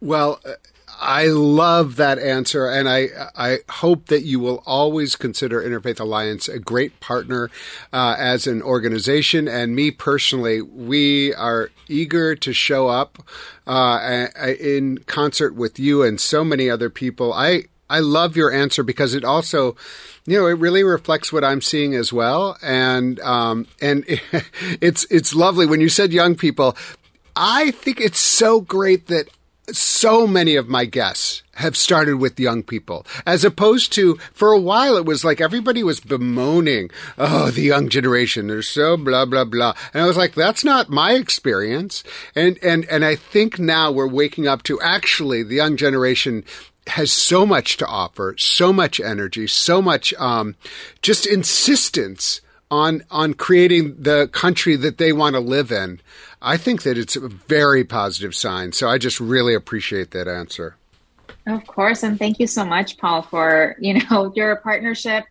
[0.00, 0.40] Well,
[1.00, 6.48] I love that answer, and I I hope that you will always consider Interfaith Alliance
[6.48, 7.50] a great partner
[7.92, 9.48] uh, as an organization.
[9.48, 13.18] And me personally, we are eager to show up
[13.66, 14.28] uh,
[14.60, 17.32] in concert with you and so many other people.
[17.32, 19.76] I I love your answer because it also,
[20.26, 22.56] you know, it really reflects what I'm seeing as well.
[22.62, 24.04] And um, and
[24.80, 26.76] it's it's lovely when you said young people.
[27.36, 29.28] I think it's so great that
[29.70, 34.60] so many of my guests have started with young people, as opposed to for a
[34.60, 39.44] while it was like everybody was bemoaning, oh, the young generation, they're so blah blah
[39.44, 43.90] blah, and I was like, that's not my experience, and and and I think now
[43.90, 46.44] we're waking up to actually the young generation
[46.86, 50.54] has so much to offer, so much energy, so much um,
[51.02, 56.00] just insistence on on creating the country that they want to live in.
[56.44, 58.72] I think that it's a very positive sign.
[58.72, 60.76] So I just really appreciate that answer.
[61.46, 65.24] Of course, and thank you so much, Paul, for you know your partnership,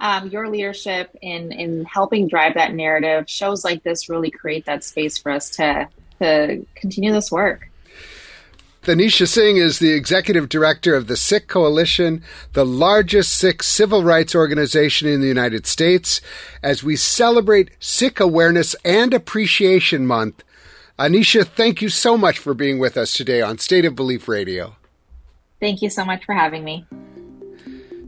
[0.00, 3.28] um, your leadership in in helping drive that narrative.
[3.28, 5.88] Shows like this really create that space for us to
[6.20, 7.68] to continue this work.
[8.84, 12.22] Anisha Singh is the executive director of the Sikh Coalition,
[12.52, 16.20] the largest Sikh civil rights organization in the United States.
[16.62, 20.43] As we celebrate Sikh Awareness and Appreciation Month,
[20.96, 24.76] Anisha, thank you so much for being with us today on State of Belief Radio.
[25.58, 26.86] Thank you so much for having me.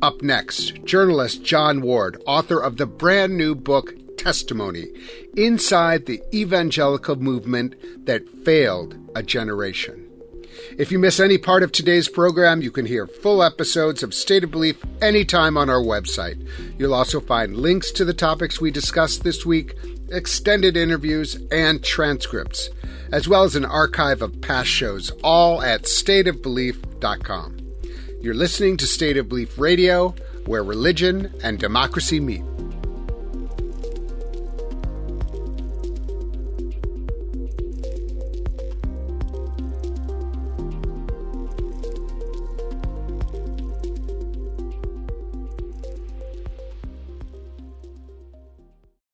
[0.02, 4.86] Up next, journalist Jon Ward, author of the brand new book Testimony
[5.36, 7.74] Inside the Evangelical Movement
[8.06, 10.04] That Failed a Generation.
[10.78, 14.44] If you miss any part of today's program, you can hear full episodes of State
[14.44, 16.46] of Belief anytime on our website.
[16.78, 19.74] You'll also find links to the topics we discussed this week
[20.10, 22.68] extended interviews, and transcripts,
[23.12, 27.56] as well as an archive of past shows, all at stateofbelief.com.
[28.20, 30.14] You're listening to State of Belief Radio,
[30.46, 32.42] where religion and democracy meet.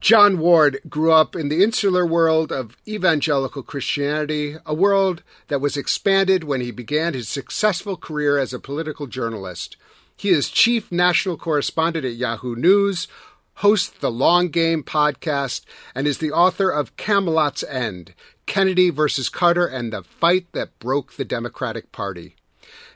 [0.03, 5.77] Jon Ward grew up in the insular world of evangelical Christianity, a world that was
[5.77, 9.77] expanded when he began his successful career as a political journalist.
[10.17, 13.07] He is chief national correspondent at Yahoo News,
[13.55, 18.13] hosts the Long Game podcast, and is the author of Camelot's End
[18.45, 22.35] Kennedy versus Carter and the Fight That Broke the Democratic Party.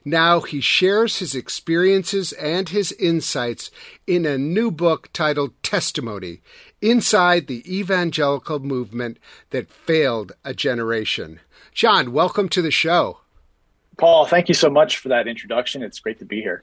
[0.08, 3.72] Now he shares his experiences and his insights
[4.06, 6.42] in a new book titled Testimony
[6.82, 9.18] Inside the Evangelical Movement
[9.50, 11.40] That Failed a Generation.
[11.72, 13.20] Jon, welcome to the show.
[13.96, 15.82] Paul, thank you so much for that introduction.
[15.82, 16.62] It's great to be here.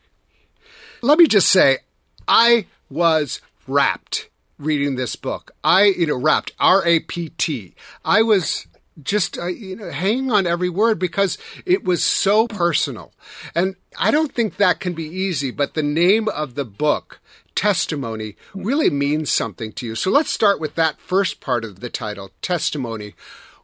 [1.02, 1.80] Let me just say,
[2.28, 5.52] I was rapt reading this book.
[5.64, 7.74] I, you know, rapt, R A P T.
[8.06, 8.68] I was
[9.02, 13.12] just uh, you know hanging on every word because it was so personal
[13.56, 17.20] and i don't think that can be easy but the name of the book
[17.56, 19.96] testimony really means something to you.
[19.96, 23.16] So let's start with that first part of the title testimony.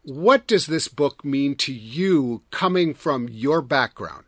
[0.03, 4.25] What does this book mean to you coming from your background?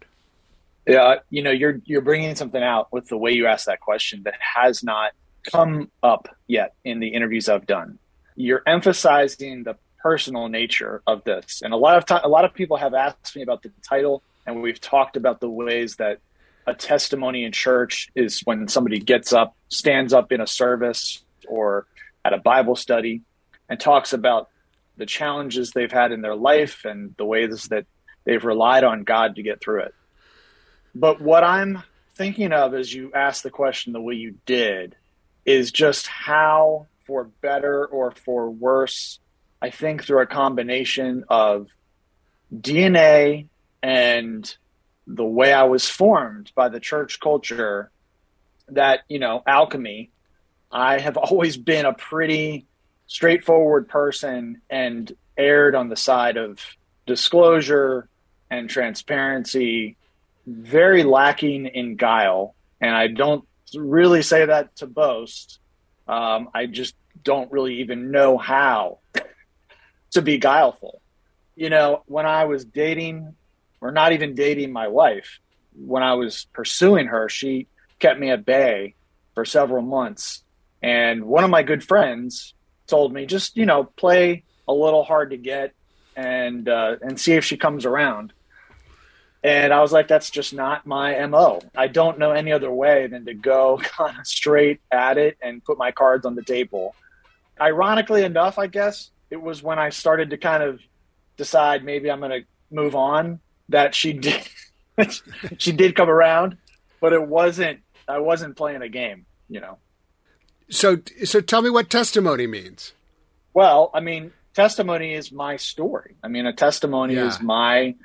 [0.88, 4.24] Yeah you know you're you're bringing something out with the way you ask that question
[4.24, 5.12] that has not
[5.52, 8.00] come up yet in the interviews i've done.
[8.36, 11.62] You're emphasizing the personal nature of this.
[11.64, 14.24] And a lot of time, a lot of people have asked me about the title,
[14.46, 16.20] and we've talked about the ways that
[16.68, 21.88] a testimony in church is when somebody gets up, stands up in a service or
[22.24, 23.22] at a Bible study,
[23.68, 24.50] and talks about
[24.98, 27.86] the challenges they've had in their life and the ways that
[28.26, 29.96] they've relied on God to get through it.
[30.94, 31.84] But what I'm
[32.16, 34.96] thinking of as you ask the question the way you did
[35.46, 39.20] is just how for better or for worse,
[39.62, 41.68] I think through a combination of
[42.54, 43.48] DNA
[43.82, 44.56] and
[45.16, 47.92] the way I was formed by the church culture
[48.70, 50.12] that, you know, alchemy,
[50.72, 52.66] I have always been a pretty
[53.08, 56.60] straightforward person and erred on the side of
[57.06, 58.08] disclosure
[58.50, 59.98] and transparency,
[60.48, 62.56] very lacking in guile.
[62.80, 63.46] And I don't
[63.76, 65.60] really say that to boast.
[66.08, 69.00] Um, I just don't really even know how
[70.12, 71.02] to be guileful.
[71.56, 73.36] You know, when I was dating,
[73.82, 75.40] or not even dating my wife,
[75.76, 77.68] when I was pursuing her, she
[78.00, 78.96] kept me at bay
[79.34, 80.44] for several months.
[80.82, 82.54] And one of my good friends
[82.88, 85.74] told me, just, you know, play a little hard to get
[86.16, 88.34] and uh, and see if she comes around.
[89.44, 91.62] And I was like, that's just not my MO.
[91.76, 95.64] I don't know any other way than to go kind of straight at it and
[95.64, 96.96] put my cards on the table.
[97.60, 100.80] Ironically enough, I guess it was when I started to kind of
[101.38, 103.40] decide maybe I'm going to move on
[103.72, 104.48] that she did
[105.58, 106.58] she did come around,
[107.00, 109.78] but it wasn't I wasn't playing a game, you know.
[110.70, 112.94] So so tell me what testimony means.
[113.54, 116.16] Well, I mean, testimony is my story.
[116.24, 117.28] I mean, a testimony yeah.
[117.28, 117.96] is my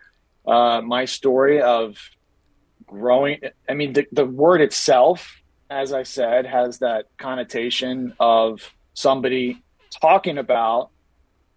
[0.46, 1.96] uh, my story of
[2.86, 3.40] growing.
[3.68, 9.62] I mean, the, the word itself, as I said, has that connotation of somebody
[10.00, 10.90] talking about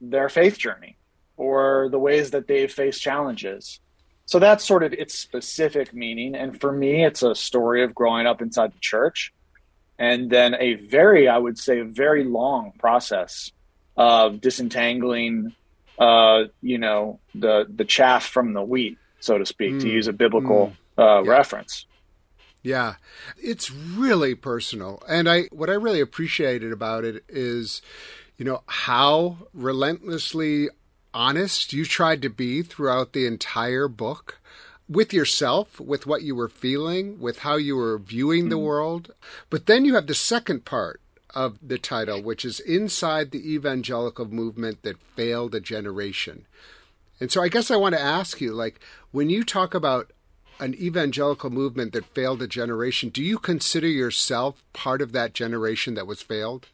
[0.01, 0.97] their faith journey
[1.38, 3.80] or the ways that they've faced challenges.
[4.30, 6.36] So that's sort of its specific meaning.
[6.36, 9.34] And for me, it's a story of growing up inside the church
[9.98, 13.52] and then a very, I would say, a very long process
[13.98, 15.56] of disentangling
[15.98, 19.82] uh, you know, the the chaff from the wheat, so to speak, mm.
[19.82, 21.04] to use a biblical mm.
[21.04, 21.30] uh, yeah.
[21.30, 21.88] reference.
[22.62, 22.96] Yeah,
[23.42, 27.82] it's really personal, and I what I really appreciated about it is,
[28.38, 30.70] you know, how relentlessly
[31.14, 34.39] honest you tried to be throughout the entire book
[34.88, 38.49] with yourself, with what you were feeling, with how you were viewing mm.
[38.49, 39.14] the world.
[39.49, 41.01] But then you have the second part
[41.36, 46.47] of the title, which is Inside the Evangelical Movement That Failed a Generation.
[47.20, 48.80] And so I guess I want to ask you like,
[49.12, 50.12] when you talk about
[50.60, 55.93] an evangelical movement that failed a generation, do you consider yourself part of that generation
[55.93, 56.68] that was failed?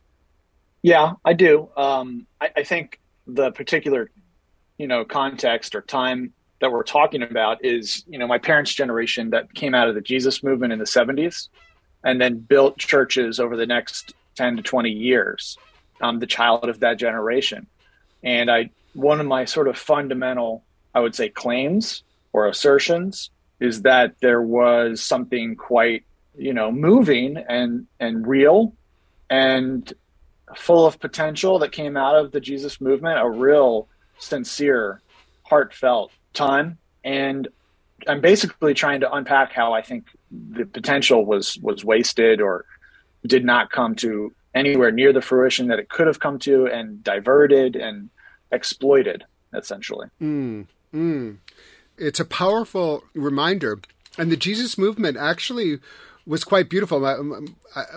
[0.82, 1.70] Yeah, I do.
[1.76, 4.10] Um, I, I think the particular,
[4.78, 9.32] you know, context or time that we're talking about is, you know, my parents' generation
[9.32, 11.50] that came out of the Jesus movement in the 70s
[12.04, 15.58] and then built churches over the next 10 to 20 years.
[16.02, 17.68] I'm the child of that generation.
[18.24, 20.64] And I, one of my sort of fundamental,
[20.94, 22.04] I would say, claims
[22.34, 26.04] or assertions is that there was something quite,
[26.38, 28.74] you know, moving and, and real
[29.30, 29.92] and
[30.56, 33.88] full of potential that came out of the Jesus movement, a real
[34.18, 35.02] sincere,
[35.44, 36.78] heartfelt time.
[37.04, 37.48] And
[38.08, 42.66] I'm basically trying to unpack how I think the potential was was wasted or
[43.26, 47.04] did not come to anywhere near the fruition that it could have come to and
[47.04, 48.10] diverted and
[48.52, 51.38] exploited essentially mm, mm.
[51.98, 53.80] it's a powerful reminder
[54.18, 55.80] and the jesus movement actually
[56.28, 57.00] was quite beautiful.
[57.00, 57.18] My,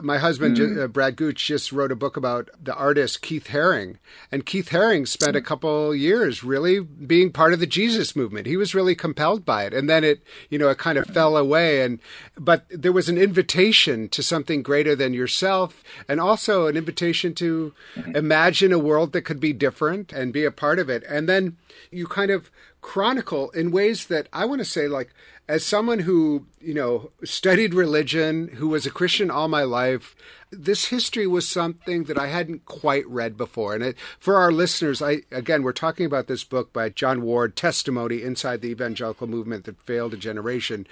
[0.03, 0.85] my husband, mm.
[0.85, 3.97] uh, Brad Gooch, just wrote a book about the artist Keith Haring.
[4.31, 8.47] And Keith Haring spent a couple years really being part of the Jesus movement.
[8.47, 9.73] He was really compelled by it.
[9.73, 11.83] And then it, you know, it kind of fell away.
[11.83, 12.01] And,
[12.37, 17.73] but there was an invitation to something greater than yourself and also an invitation to
[18.15, 21.03] imagine a world that could be different and be a part of it.
[21.09, 21.57] And then
[21.91, 22.51] you kind of
[22.81, 25.13] chronicle in ways that I want to say, like,
[25.49, 30.15] as someone who, you know, studied religion, who was a Christian all my life,
[30.51, 33.75] this history was something that I hadn't quite read before.
[33.75, 37.57] And it, for our listeners, I again, we're talking about this book by Jon Ward,
[37.57, 40.87] Testimony Inside the Evangelical Movement That Failed a Generation.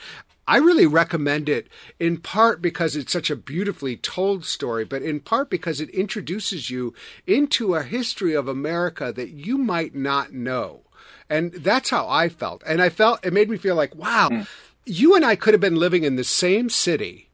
[0.48, 1.68] I really recommend it
[1.98, 6.70] in part because it's such a beautifully told story, but in part because it introduces
[6.70, 6.94] you
[7.26, 10.82] into a history of America that you might not know.
[11.28, 12.62] And that's how I felt.
[12.66, 14.46] And I felt it made me feel like, wow, mm.
[14.84, 17.26] you and I could have been living in the same city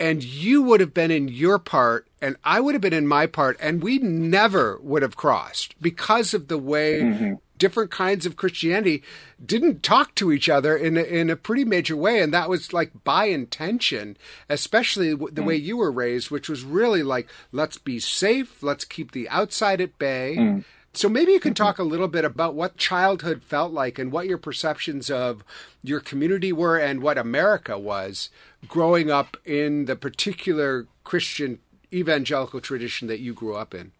[0.00, 3.26] and you would have been in your part and I would have been in my
[3.26, 7.34] part and we never would have crossed because of the way mm-hmm.
[7.58, 9.02] different kinds of Christianity
[9.44, 12.72] didn't talk to each other in a, in a pretty major way and that was
[12.72, 14.16] like by intention
[14.48, 15.44] especially the mm.
[15.44, 19.80] way you were raised which was really like let's be safe let's keep the outside
[19.82, 20.64] at bay mm.
[20.92, 24.26] So maybe you can talk a little bit about what childhood felt like and what
[24.26, 25.44] your perceptions of
[25.82, 28.28] your community were and what America was
[28.66, 31.60] growing up in the particular Christian
[31.92, 33.92] evangelical tradition that you grew up in.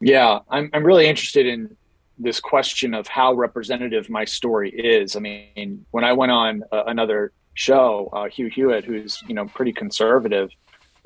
[0.00, 1.76] Yeah, I'm I'm really interested in
[2.18, 5.16] this question of how representative my story is.
[5.16, 9.46] I mean, when I went on uh, another show, uh, Hugh Hewitt, who's you know
[9.46, 10.50] pretty conservative,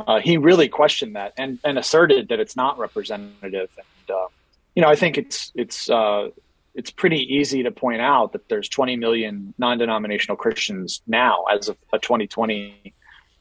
[0.06, 3.70] uh, he really questioned that and, and asserted that it's not representative.
[4.12, 4.28] Uh,
[4.74, 6.28] you know, I think it's it's uh,
[6.74, 11.76] it's pretty easy to point out that there's 20 million non-denominational Christians now as of
[11.92, 12.94] a 2020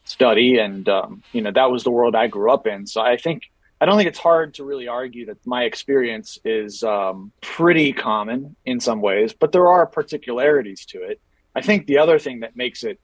[0.04, 2.88] study, and um, you know that was the world I grew up in.
[2.88, 3.44] So I think
[3.80, 8.56] I don't think it's hard to really argue that my experience is um, pretty common
[8.66, 11.22] in some ways, but there are particularities to it.
[11.56, 13.00] I think the other thing that makes it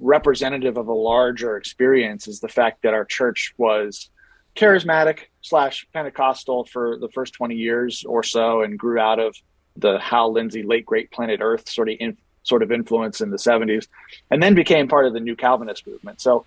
[0.00, 4.08] representative of a larger experience is the fact that our church was
[4.56, 9.36] charismatic slash Pentecostal for the first 20 years or so and grew out of
[9.76, 13.36] the Hal Lindsey late great planet Earth sort of in, sort of influence in the
[13.36, 13.86] 70s
[14.30, 16.20] and then became part of the new Calvinist movement.
[16.20, 16.44] So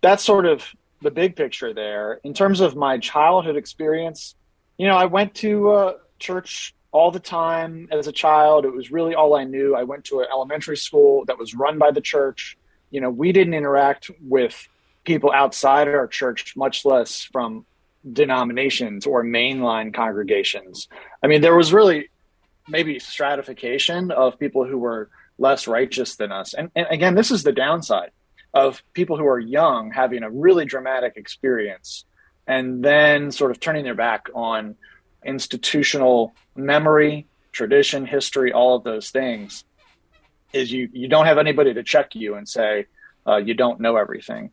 [0.00, 0.64] that's sort of
[1.02, 2.20] the big picture there.
[2.24, 4.34] In terms of my childhood experience,
[4.78, 8.64] you know, I went to uh, church all the time as a child.
[8.64, 9.74] It was really all I knew.
[9.74, 12.56] I went to an elementary school that was run by the church.
[12.90, 14.68] You know, we didn't interact with
[15.06, 17.64] people outside our church, much less from
[18.12, 20.88] denominations or mainline congregations.
[21.22, 22.10] I mean, there was really
[22.68, 26.54] maybe stratification of people who were less righteous than us.
[26.54, 28.10] And, and again, this is the downside
[28.52, 32.04] of people who are young having a really dramatic experience
[32.46, 34.76] and then sort of turning their back on
[35.24, 39.64] institutional memory, tradition, history, all of those things
[40.52, 42.86] is you you don't have anybody to check you and say
[43.26, 44.50] uh, you don't know everything.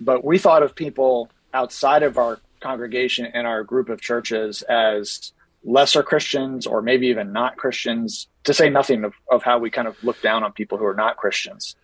[0.00, 5.32] But we thought of people outside of our congregation and our group of churches as
[5.64, 9.88] lesser Christians or maybe even not Christians, to say nothing of, of how we kind
[9.88, 11.76] of look down on people who are not Christians.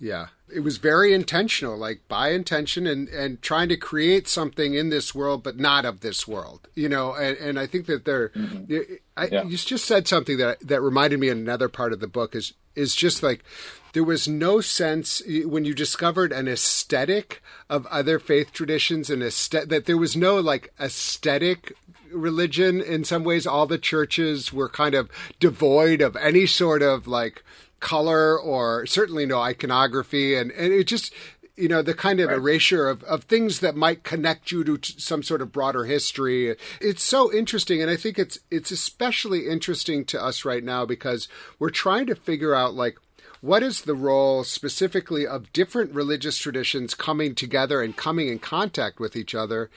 [0.00, 0.26] Yeah.
[0.54, 5.14] It was very intentional, like by intention and, and trying to create something in this
[5.14, 8.94] world, but not of this world, you know, and, and I think that there, mm-hmm.
[9.16, 9.44] I, yeah.
[9.44, 12.94] you just said something that, that reminded me another part of the book is, is
[12.94, 13.44] just like,
[13.92, 19.84] there was no sense when you discovered an aesthetic of other faith traditions and that
[19.86, 21.72] there was no like aesthetic
[22.12, 23.46] religion in some ways.
[23.46, 25.10] All the churches were kind of
[25.40, 27.44] devoid of any sort of like
[27.80, 30.34] color or certainly no iconography.
[30.34, 31.12] And, and it just
[31.56, 32.38] you know the kind of right.
[32.38, 36.54] erasure of, of things that might connect you to some sort of broader history.
[36.80, 37.82] It's so interesting.
[37.82, 41.28] And i think it's it's especially interesting to us right now because
[41.58, 42.96] we're trying to figure out like
[43.40, 48.98] what is the role specifically of different religious traditions coming together and coming in contact
[48.98, 49.70] with each other?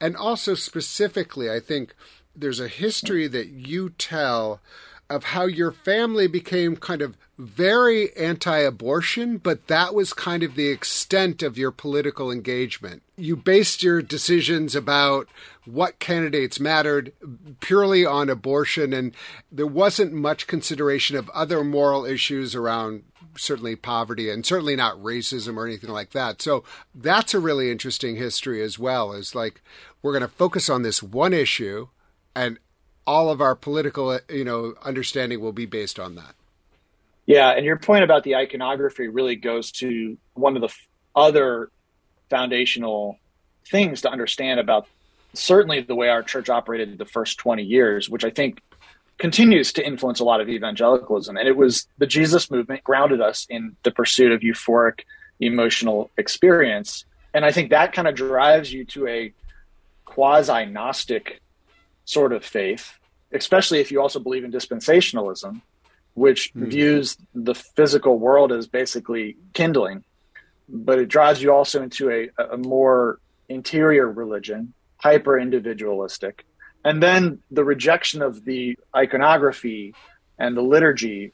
[0.00, 1.94] And also specifically i think
[2.34, 4.60] there's a history that you tell
[5.10, 10.54] of how your family became kind of very anti abortion, but that was kind of
[10.54, 13.02] the extent of your political engagement.
[13.16, 15.28] You based your decisions about
[15.64, 17.12] what candidates mattered
[17.60, 19.14] purely on abortion, and
[19.50, 23.04] there wasn't much consideration of other moral issues around
[23.36, 26.42] certainly poverty and certainly not racism or anything like that.
[26.42, 29.62] So that's a really interesting history as well, is like
[30.00, 31.88] we're going to focus on this one issue
[32.34, 32.58] and
[33.06, 36.34] all of our political, uh, you know, understanding will be based on that.
[37.26, 41.70] Yeah, and your point about the iconography really goes to one of the f- other
[42.30, 43.18] foundational
[43.70, 44.86] things to understand about
[45.34, 48.60] certainly the way our church operated the first 20 years, which I think
[49.18, 51.36] continues to influence a lot of evangelicalism.
[51.36, 55.00] And it was the Jesus movement grounded us in the pursuit of euphoric
[55.38, 57.04] emotional experience.
[57.32, 59.32] And I think that kind of drives you to a
[60.04, 61.40] quasi Gnostic
[62.04, 62.98] sort of faith,
[63.32, 65.60] especially if you also believe in dispensationalism,
[66.14, 66.68] which mm.
[66.68, 70.04] views the physical world as basically kindling,
[70.68, 76.44] but it drives you also into a, a more interior religion, hyper individualistic.
[76.84, 79.94] And then the rejection of the iconography
[80.38, 81.32] and the liturgy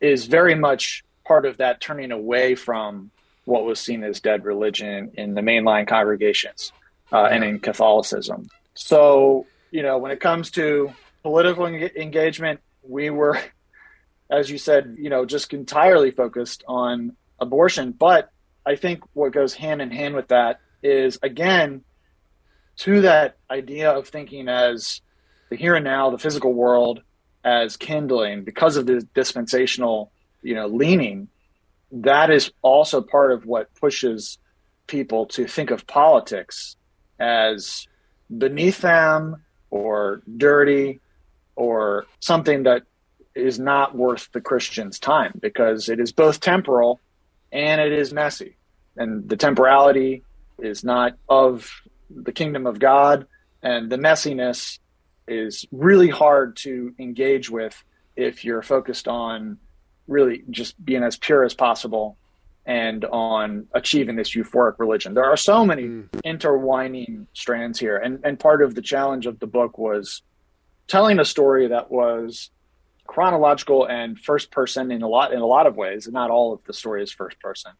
[0.00, 3.10] is very much part of that turning away from
[3.44, 6.72] what was seen as dead religion in the mainline congregations
[7.12, 8.48] uh, and in Catholicism.
[8.74, 10.92] So you know, when it comes to
[11.22, 13.38] political en- engagement, we were,
[14.30, 17.92] as you said, you know, just entirely focused on abortion.
[17.92, 18.30] But
[18.64, 21.84] I think what goes hand in hand with that is, again,
[22.78, 25.00] to that idea of thinking as
[25.50, 27.02] the here and now, the physical world
[27.44, 30.12] as kindling because of the dispensational,
[30.42, 31.28] you know, leaning.
[31.90, 34.38] That is also part of what pushes
[34.86, 36.76] people to think of politics
[37.18, 37.86] as
[38.36, 41.00] beneath them or dirty
[41.56, 42.82] or something that
[43.34, 47.00] is not worth the Christian's time because it is both temporal
[47.52, 48.56] and it is messy.
[48.96, 50.24] And the temporality
[50.58, 51.70] is not of
[52.10, 53.26] the kingdom of God,
[53.62, 54.78] and the messiness
[55.26, 57.82] is really hard to engage with
[58.16, 59.58] if you're focused on
[60.08, 62.17] really just being as pure as possible
[62.68, 65.14] and on achieving this euphoric religion.
[65.14, 66.08] There are so many mm.
[66.22, 67.96] intertwining strands here.
[67.96, 70.22] And, and part of the challenge of the book was
[70.86, 72.50] telling a story that was
[73.06, 76.06] chronological and first person in a lot in a lot of ways.
[76.08, 77.72] Not all of the story is first person,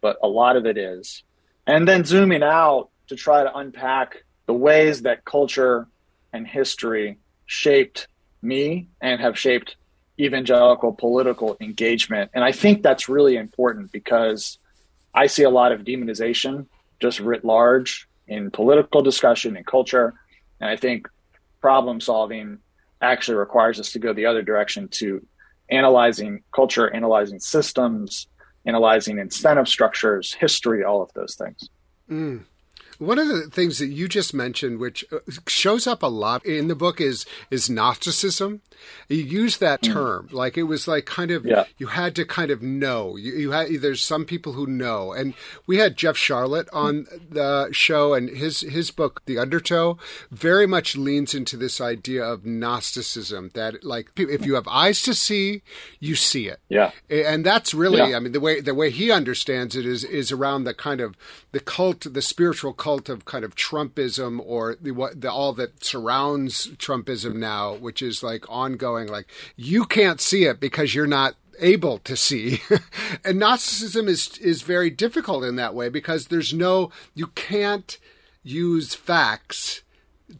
[0.00, 1.22] but a lot of it is.
[1.68, 5.86] And then zooming out to try to unpack the ways that culture
[6.32, 8.08] and history shaped
[8.42, 9.76] me and have shaped
[10.22, 12.30] evangelical political engagement.
[12.34, 14.58] And I think that's really important because
[15.14, 16.66] I see a lot of demonization
[17.00, 20.14] just writ large in political discussion and culture.
[20.60, 21.08] And I think
[21.60, 22.58] problem solving
[23.00, 25.26] actually requires us to go the other direction to
[25.70, 28.28] analyzing culture, analyzing systems,
[28.64, 31.68] analyzing incentive structures, history, all of those things.
[32.08, 32.44] Mm.
[33.02, 36.68] One of the things that you just mentioned, which uh, shows up a lot in
[36.68, 38.62] the book, is is Gnosticism.
[39.08, 39.92] You use that mm.
[39.92, 40.32] term mm.
[40.32, 41.64] like it was like kind of yeah.
[41.78, 43.16] you had to kind of know.
[43.16, 45.34] You, you had there's some people who know, and
[45.66, 49.98] we had Jeff Sharlet on the show, and his his book, The Undertow,
[50.30, 53.50] very much leans into this idea of Gnosticism.
[53.54, 55.62] That like if you have eyes to see,
[55.98, 56.60] you see it.
[56.68, 58.16] Yeah, and that's really, yeah.
[58.16, 61.16] I mean, the way the way he understands it is is around the kind of
[61.50, 65.52] the cult, the spiritual cult cult of kind of Trumpism or the, what the, all
[65.54, 69.08] that surrounds Trumpism now, which is like ongoing.
[69.08, 72.60] Like you can't see it because you're not able to see.
[73.24, 77.98] and Gnosticism is is very difficult in that way because there's no you can't
[78.42, 79.82] use facts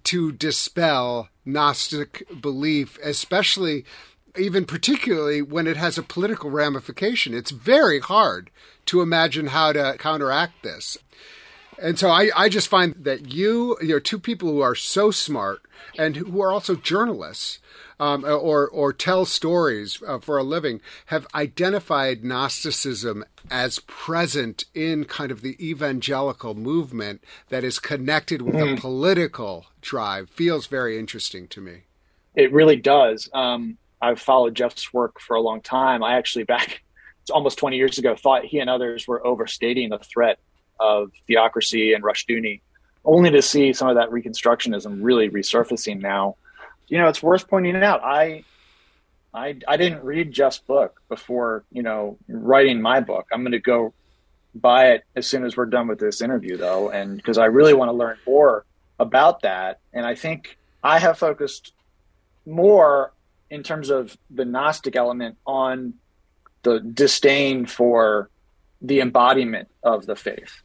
[0.04, 3.84] to dispel Gnostic belief, especially
[4.36, 7.34] even particularly when it has a political ramification.
[7.34, 8.50] It's very hard
[8.86, 10.98] to imagine how to counteract this.
[11.80, 15.10] And so I, I just find that you, you know, two people who are so
[15.10, 15.62] smart
[15.98, 17.58] and who are also journalists
[17.98, 25.04] um, or, or tell stories uh, for a living have identified Gnosticism as present in
[25.04, 28.74] kind of the evangelical movement that is connected with mm.
[28.74, 31.82] the political drive feels very interesting to me.
[32.34, 33.28] It really does.
[33.32, 36.02] Um, I've followed Jeff's work for a long time.
[36.02, 36.82] I actually, back
[37.30, 40.38] almost 20 years ago, thought he and others were overstating the threat
[40.82, 42.60] of theocracy and Rushdoony,
[43.04, 46.36] only to see some of that reconstructionism really resurfacing now.
[46.88, 48.02] You know, it's worth pointing out.
[48.02, 48.44] I,
[49.32, 53.28] I, I didn't read Jeff's book before you know writing my book.
[53.32, 53.94] I'm going to go
[54.54, 57.74] buy it as soon as we're done with this interview, though, and because I really
[57.74, 58.66] want to learn more
[58.98, 59.80] about that.
[59.92, 61.72] And I think I have focused
[62.44, 63.12] more
[63.50, 65.94] in terms of the Gnostic element on
[66.62, 68.30] the disdain for
[68.80, 70.62] the embodiment of the faith.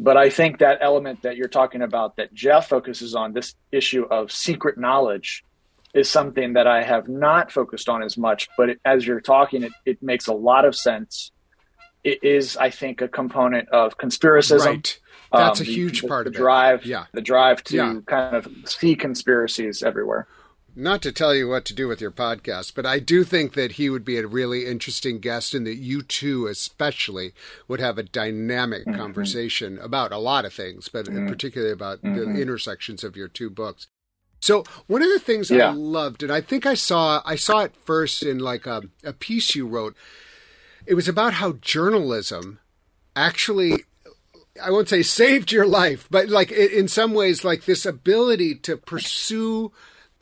[0.00, 4.04] But I think that element that you're talking about that Jeff focuses on, this issue
[4.04, 5.44] of secret knowledge,
[5.92, 8.48] is something that I have not focused on as much.
[8.56, 11.32] But it, as you're talking, it, it makes a lot of sense.
[12.04, 14.66] It is, I think, a component of conspiracism.
[14.66, 15.00] Right.
[15.32, 16.86] That's um, a huge the, part the of drive, it.
[16.86, 17.06] Yeah.
[17.12, 18.00] The drive to yeah.
[18.06, 20.28] kind of see conspiracies everywhere
[20.78, 23.72] not to tell you what to do with your podcast, but I do think that
[23.72, 27.32] he would be a really interesting guest and that you two, especially,
[27.66, 28.98] would have a dynamic mm-hmm.
[28.98, 31.26] conversation about a lot of things, but mm-hmm.
[31.26, 32.34] particularly about mm-hmm.
[32.34, 33.88] the intersections of your two books.
[34.40, 35.70] So one of the things yeah.
[35.70, 39.12] I loved, and I think I saw I saw it first in like a, a
[39.12, 39.96] piece you wrote.
[40.86, 42.60] It was about how journalism
[43.16, 43.84] actually
[44.62, 48.76] I won't say saved your life, but like in some ways, like this ability to
[48.76, 49.72] pursue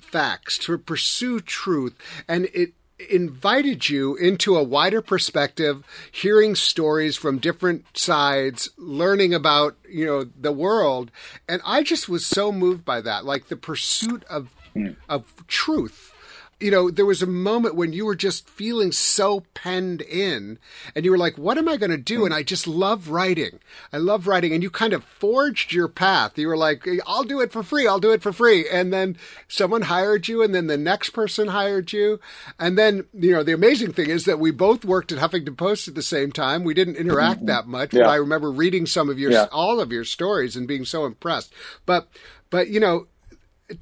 [0.06, 1.94] facts, to pursue truth,
[2.28, 2.72] and it
[3.10, 10.24] invited you into a wider perspective, hearing stories from different sides, learning about, you know,
[10.24, 11.10] the world.
[11.48, 14.92] And I just was so moved by that, like the pursuit of hmm.
[15.08, 16.12] of truth
[16.58, 20.58] you know, there was a moment when you were just feeling so penned in
[20.94, 22.24] and you were like, what am I going to do?
[22.24, 23.60] And I just love writing.
[23.92, 24.54] I love writing.
[24.54, 26.38] And you kind of forged your path.
[26.38, 27.86] You were like, I'll do it for free.
[27.86, 28.66] I'll do it for free.
[28.66, 32.20] And then someone hired you and then the next person hired you.
[32.58, 35.88] And then, you know, the amazing thing is that we both worked at Huffington Post
[35.88, 36.64] at the same time.
[36.64, 37.48] We didn't interact mm-hmm.
[37.48, 38.04] that much, yeah.
[38.04, 39.48] but I remember reading some of your, yeah.
[39.52, 41.52] all of your stories and being so impressed.
[41.84, 42.08] But,
[42.48, 43.08] but, you know,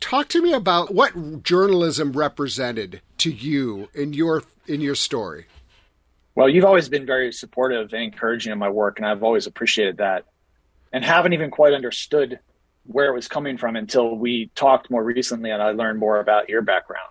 [0.01, 5.47] talk to me about what journalism represented to you in your in your story.
[6.35, 9.99] Well, you've always been very supportive and encouraging in my work, and I've always appreciated
[9.99, 10.25] that.
[10.93, 12.39] And haven't even quite understood
[12.87, 16.49] where it was coming from until we talked more recently, and I learned more about
[16.49, 17.09] your background.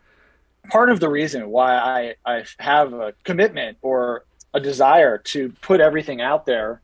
[0.70, 5.82] Part of the reason why I, I have a commitment or a desire to put
[5.82, 6.82] everything out there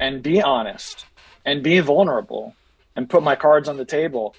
[0.00, 1.04] and be honest
[1.44, 2.56] and be vulnerable
[2.96, 4.34] and put my cards on the table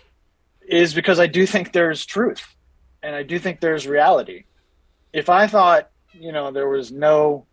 [0.68, 2.56] is because I do think there's truth
[3.04, 4.46] and I do think there's reality.
[5.14, 7.46] If I thought, you know, there was no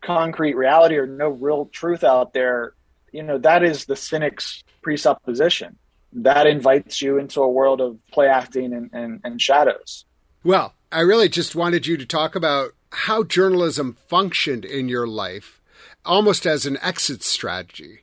[0.00, 2.74] concrete reality or no real truth out there,
[3.12, 5.76] you know, that is the cynic's presupposition.
[6.12, 10.04] That invites you into a world of play acting and, and, and shadows.
[10.42, 15.60] Well, I really just wanted you to talk about how journalism functioned in your life
[16.04, 18.00] almost as an exit strategy.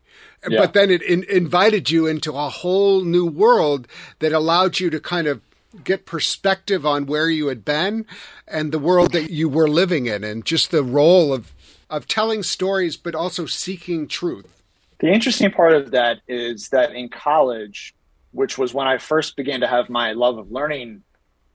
[0.49, 0.59] Yeah.
[0.59, 3.87] But then it in, invited you into a whole new world
[4.19, 5.41] that allowed you to kind of
[5.83, 8.05] get perspective on where you had been
[8.47, 11.51] and the world that you were living in and just the role of
[11.89, 14.63] of telling stories but also seeking truth.
[14.99, 17.93] The interesting part of that is that in college,
[18.31, 21.03] which was when I first began to have my love of learning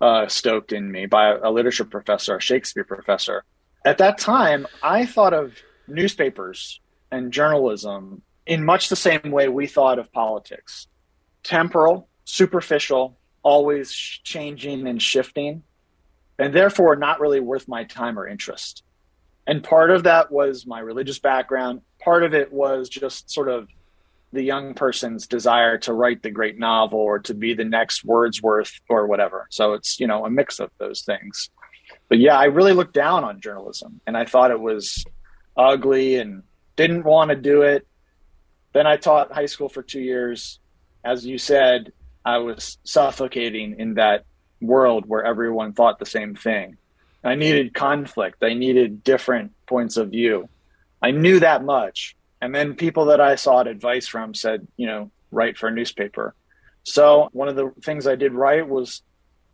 [0.01, 3.45] uh, stoked in me by a, a literature professor, a Shakespeare professor.
[3.85, 5.55] At that time, I thought of
[5.89, 6.81] newspapers
[7.11, 10.89] and journalism in much the same way we thought of politics
[11.45, 15.63] temporal, superficial, always changing and shifting,
[16.39, 18.83] and therefore not really worth my time or interest.
[19.47, 21.81] And part of that was my religious background.
[22.01, 23.69] Part of it was just sort of
[24.33, 28.81] the young person's desire to write the great novel or to be the next Wordsworth
[28.89, 29.47] or whatever.
[29.51, 31.51] So it's, you know, a mix of those things.
[32.09, 35.05] But yeah, I really looked down on journalism and I thought it was
[35.57, 36.43] ugly and
[36.77, 37.87] didn't want to do it.
[38.73, 40.61] Then I taught high school for two years.
[41.05, 41.93] As you said,
[42.25, 44.25] I was suffocating in that
[44.61, 46.77] world where everyone thought the same thing.
[47.25, 48.43] I needed conflict.
[48.43, 50.49] I needed different points of view.
[51.03, 52.17] I knew that much.
[52.41, 56.35] And then people that I sought advice from said, you know, write for a newspaper.
[56.83, 59.03] So one of the things I did right was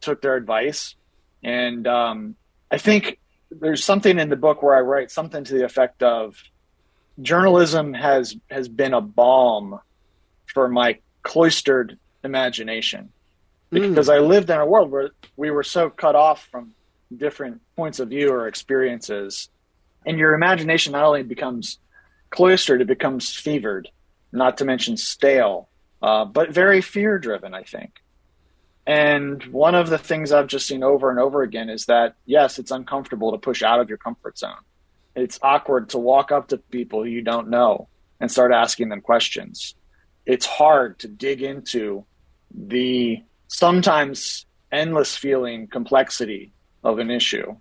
[0.01, 0.95] took their advice.
[1.43, 2.37] And um,
[2.71, 3.19] I think
[3.51, 6.37] there's something in the book where I write something to the effect of
[7.21, 9.81] journalism has has been a balm
[10.47, 13.11] for my cloistered imagination
[13.71, 14.15] because mm.
[14.15, 16.73] I lived in a world where we were so cut off from
[17.15, 19.49] different points of view or experiences
[20.07, 21.79] and your imagination not only becomes
[22.31, 23.89] cloistered, it becomes fevered,
[24.33, 25.69] not to mention stale,
[26.01, 28.01] uh, but very fear driven, I think.
[28.87, 32.61] And one of the things I've just seen over and over again is that, yes,
[32.61, 34.55] it's uncomfortable to push out of your comfort zone.
[35.17, 37.89] It's awkward to walk up to people you don't know
[38.21, 39.75] and start asking them questions.
[40.25, 42.05] It's hard to dig into
[42.55, 46.53] the sometimes endless feeling complexity
[46.85, 47.57] of an issue.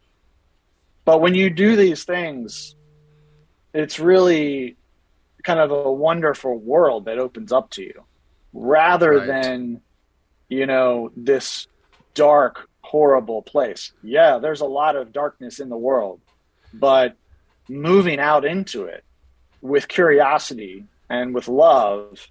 [1.05, 2.75] But when you do these things,
[3.73, 4.77] it's really
[5.43, 8.03] kind of a wonderful world that opens up to you
[8.53, 9.27] rather right.
[9.27, 9.81] than
[10.49, 11.67] you know this
[12.15, 16.19] dark horrible place yeah there's a lot of darkness in the world
[16.73, 17.15] but
[17.67, 19.03] moving out into it
[19.61, 22.27] with curiosity and with love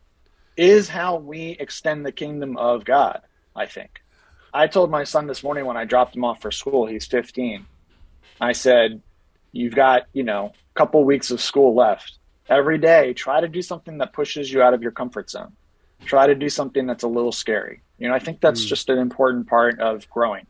[0.56, 3.20] is how we extend the kingdom of god
[3.56, 4.02] i think
[4.52, 7.66] i told my son this morning when i dropped him off for school he's 15
[8.40, 9.00] i said
[9.54, 12.18] you've got you know a couple weeks of school left.
[12.48, 15.52] Every day, try to do something that pushes you out of your comfort zone.
[16.04, 17.80] Try to do something that's a little scary.
[17.98, 18.68] You know, I think that's mm.
[18.68, 20.46] just an important part of growing.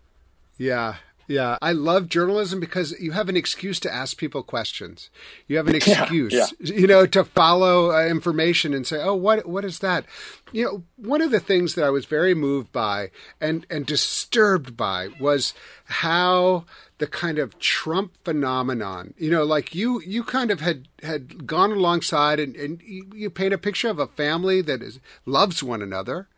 [0.58, 0.96] Yeah,
[1.26, 5.10] yeah, I love journalism because you have an excuse to ask people questions.
[5.46, 6.74] You have an excuse, yeah, yeah.
[6.74, 10.04] you know, to follow uh, information and say, "Oh, what what is that?"
[10.52, 13.10] You know, one of the things that I was very moved by
[13.40, 15.54] and and disturbed by was
[15.84, 16.64] how
[16.98, 19.14] the kind of Trump phenomenon.
[19.18, 23.30] You know, like you you kind of had had gone alongside and and you, you
[23.30, 26.28] paint a picture of a family that is loves one another,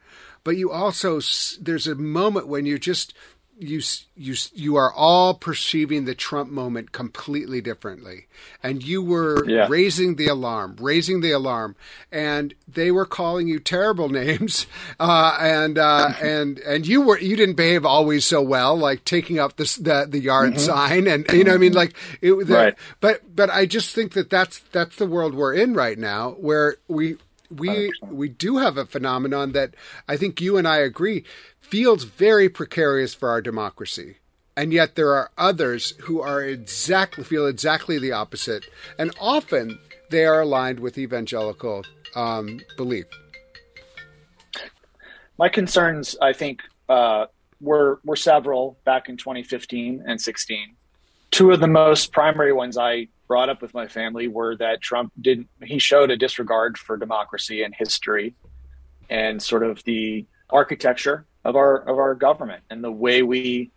[0.45, 1.21] but you also
[1.61, 3.13] there's a moment when you just
[3.59, 3.81] you
[4.15, 8.27] you you are all perceiving the Trump moment completely differently,
[8.63, 9.67] and you were yeah.
[9.69, 11.75] raising the alarm, raising the alarm,
[12.13, 14.67] and they were calling you terrible names,
[15.01, 19.39] uh, and uh, and and you were you didn't behave always so well, like taking
[19.39, 20.59] up the the, the yard mm-hmm.
[20.59, 22.35] sign, and you know I mean like it.
[22.47, 22.75] The, right.
[23.01, 26.77] But but I just think that that's that's the world we're in right now, where
[26.89, 27.17] we
[27.51, 28.13] we 100%.
[28.13, 29.75] we do have a phenomenon that
[30.09, 31.25] I think you and I agree
[31.61, 34.17] feels very precarious for our democracy.
[34.57, 38.65] And yet there are others who are exactly feel exactly the opposite,
[38.99, 39.79] and often
[40.11, 41.85] they are aligned with evangelical
[42.15, 43.05] um, belief.
[45.39, 47.27] My concerns, I think, uh,
[47.61, 50.75] were were several back in 2015 and 16.
[51.31, 55.13] Two of the most primary ones I brought up with my family were that Trump
[55.21, 58.35] didn't, he showed a disregard for democracy and history,
[59.09, 63.71] and sort of the architecture of our of our government and the way we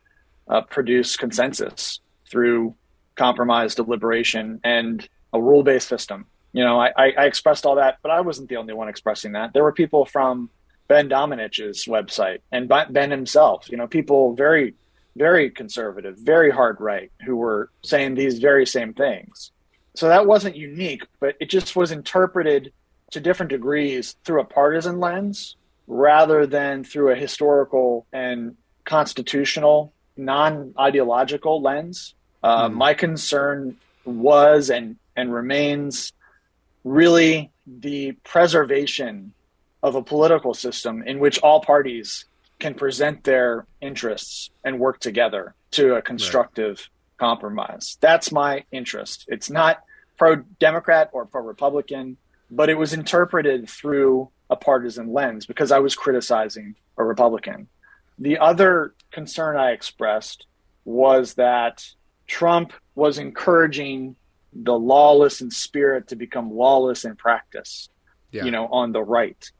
[0.47, 2.76] uh, produce consensus through
[3.16, 6.26] compromise, deliberation, and a rule based system.
[6.52, 9.54] You know, I, I expressed all that, but I wasn't the only one expressing that.
[9.54, 10.50] There were people from
[10.88, 14.74] Ben Domenech's website and Ben himself, you know, people very,
[15.16, 19.51] very conservative, very hard right who were saying these very same things.
[19.95, 22.72] So that wasn't unique, but it just was interpreted
[23.12, 25.55] to different degrees through a partisan lens
[25.88, 28.55] rather than through a historical and
[28.86, 32.14] constitutional, non ideological lens.
[32.43, 32.74] Uh, mm.
[32.76, 36.14] My concern was and, and remains
[36.84, 39.34] really the preservation
[39.84, 42.26] of a political system in which all parties
[42.60, 47.28] can present their interests and work together to a constructive right.
[47.28, 47.97] compromise.
[48.01, 49.26] That's my interest.
[49.28, 49.82] It's not
[50.18, 52.18] pro Democrat or pro Republican,
[52.51, 57.68] but it was interpreted through a partisan lens because I was criticizing a Republican.
[58.18, 60.45] The other concern I expressed
[60.84, 61.86] was that
[62.28, 64.16] Trump was encouraging
[64.51, 67.89] the lawless in spirit to become lawless in practice,
[68.32, 68.43] yeah.
[68.43, 69.51] you know, on the right.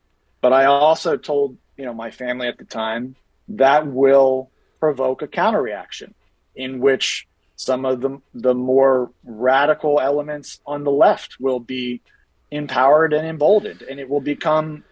[0.41, 3.15] But I also told, you know, my family at the time
[3.47, 4.51] that will
[4.82, 6.13] provoke a counterreaction
[6.53, 7.25] in which
[7.55, 12.01] some of the the more radical elements on the left will be
[12.51, 14.84] empowered and emboldened and it will become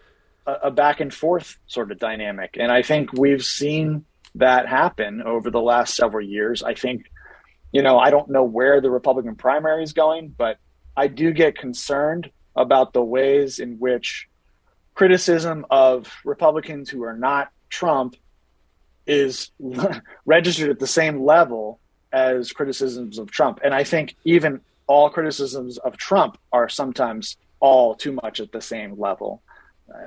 [0.46, 2.56] a, a back and forth sort of dynamic.
[2.58, 6.62] And I think we've seen that happen over the last several years.
[6.62, 7.10] I think
[7.70, 10.56] you know, I don't know where the Republican primary is going, but
[10.96, 14.27] I do get concerned about the ways in which
[14.98, 18.16] criticism of Republicans who are not Trump
[19.06, 19.52] is
[20.26, 21.78] registered at the same level
[22.12, 23.60] as criticisms of Trump.
[23.62, 28.60] And I think even all criticisms of Trump are sometimes all too much at the
[28.60, 29.40] same level.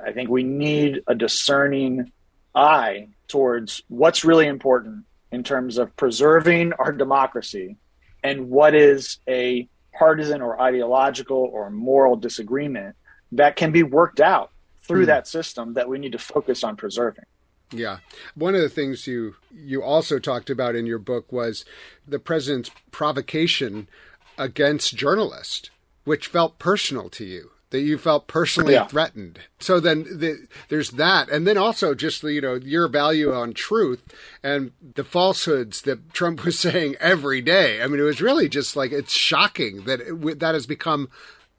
[0.06, 2.12] I think we need a discerning
[2.54, 7.78] eye towards what's really important in terms of preserving our democracy
[8.22, 9.66] and what is a
[9.98, 12.94] partisan or ideological or moral disagreement
[13.32, 14.51] that can be worked out
[14.82, 15.06] through mm.
[15.06, 17.24] that system that we need to focus on preserving.
[17.70, 17.98] Yeah.
[18.34, 21.64] One of the things you you also talked about in your book was
[22.06, 23.88] the president's provocation
[24.36, 25.70] against journalists,
[26.04, 28.86] which felt personal to you that you felt personally yeah.
[28.86, 29.40] threatened.
[29.58, 34.02] So then the, there's that, and then also just you know your value on truth
[34.42, 37.82] and the falsehoods that Trump was saying every day.
[37.82, 41.08] I mean, it was really just like it's shocking that it, that has become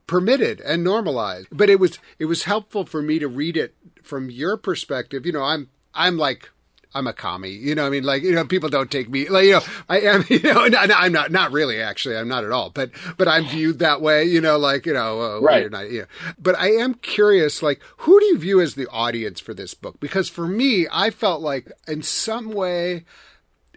[0.08, 1.48] permitted and normalized.
[1.52, 5.26] But it was it was helpful for me to read it from your perspective.
[5.26, 6.50] You know, I'm I'm like
[6.96, 7.50] I'm a commie.
[7.50, 10.02] You know, I mean, like, you know, people don't take me, like, you know, I
[10.02, 13.46] am, you know, I'm not, not really actually, I'm not at all, but, but I'm
[13.46, 15.70] viewed that way, you know, like, you know, uh, right.
[15.70, 16.08] Not, you know.
[16.38, 20.00] But I am curious, like, who do you view as the audience for this book?
[20.00, 23.06] Because for me, I felt like in some way,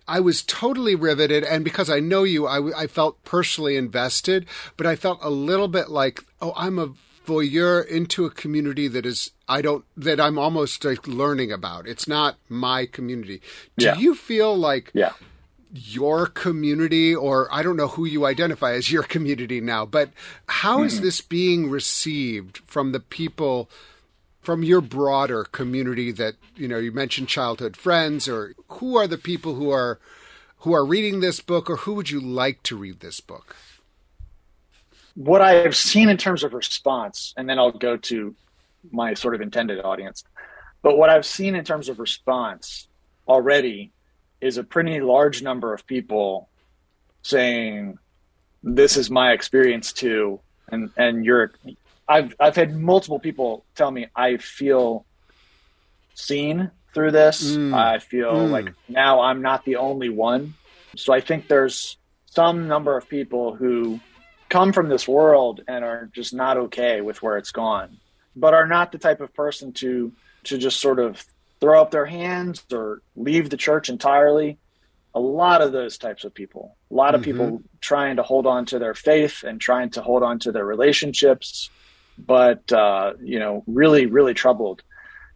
[0.08, 4.46] I was totally riveted, and because I know you, I, I felt personally invested.
[4.76, 6.92] But I felt a little bit like, oh, I'm a
[7.26, 11.86] voyeur into a community that is I don't that I'm almost like learning about.
[11.86, 13.42] It's not my community.
[13.76, 13.96] Do yeah.
[13.96, 15.12] you feel like yeah.
[15.72, 20.10] your community or I don't know who you identify as your community now, but
[20.46, 20.86] how mm-hmm.
[20.86, 23.68] is this being received from the people
[24.46, 29.18] from your broader community that, you know, you mentioned childhood friends or who are the
[29.18, 29.98] people who are
[30.58, 33.56] who are reading this book or who would you like to read this book?
[35.16, 38.34] what I have seen in terms of response, and then I'll go to
[38.92, 40.22] my sort of intended audience.
[40.82, 42.86] But what I've seen in terms of response
[43.26, 43.92] already
[44.40, 46.48] is a pretty large number of people
[47.22, 47.98] saying,
[48.62, 51.52] "This is my experience too," and and you're.
[52.08, 55.04] I've I've had multiple people tell me I feel
[56.14, 57.56] seen through this.
[57.56, 57.74] Mm.
[57.74, 58.50] I feel mm.
[58.50, 60.54] like now I'm not the only one.
[60.96, 64.00] So I think there's some number of people who
[64.48, 67.98] come from this world and are just not okay with where it's gone,
[68.34, 70.12] but are not the type of person to
[70.44, 71.24] to just sort of
[71.60, 74.58] throw up their hands or leave the church entirely.
[75.14, 77.32] A lot of those types of people, a lot of mm-hmm.
[77.32, 80.66] people trying to hold on to their faith and trying to hold on to their
[80.66, 81.70] relationships,
[82.18, 84.82] but uh, you know, really, really troubled.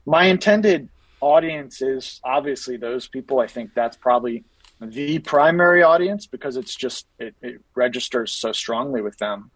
[0.06, 0.88] My intended
[1.20, 3.40] audience is obviously those people.
[3.40, 4.44] I think that's probably
[4.80, 9.50] the primary audience because it's just it, it registers so strongly with them.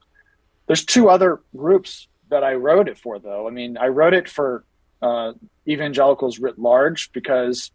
[0.66, 3.46] There's two other groups that I wrote it for, though.
[3.46, 4.64] I mean, I wrote it for
[5.02, 5.32] uh,
[5.66, 7.70] evangelicals writ large because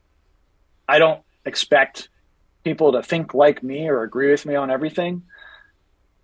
[0.87, 2.09] I don't expect
[2.63, 5.23] people to think like me or agree with me on everything.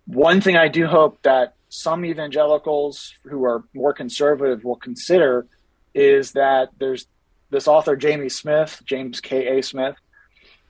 [0.06, 5.46] One thing I do hope that some evangelicals who are more conservative will consider
[5.94, 7.06] is that there's
[7.50, 9.62] this author, Jamie Smith, James K.A.
[9.62, 9.94] Smith,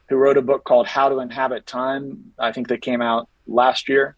[0.09, 2.33] who wrote a book called How to Inhabit Time.
[2.39, 4.17] I think that came out last year.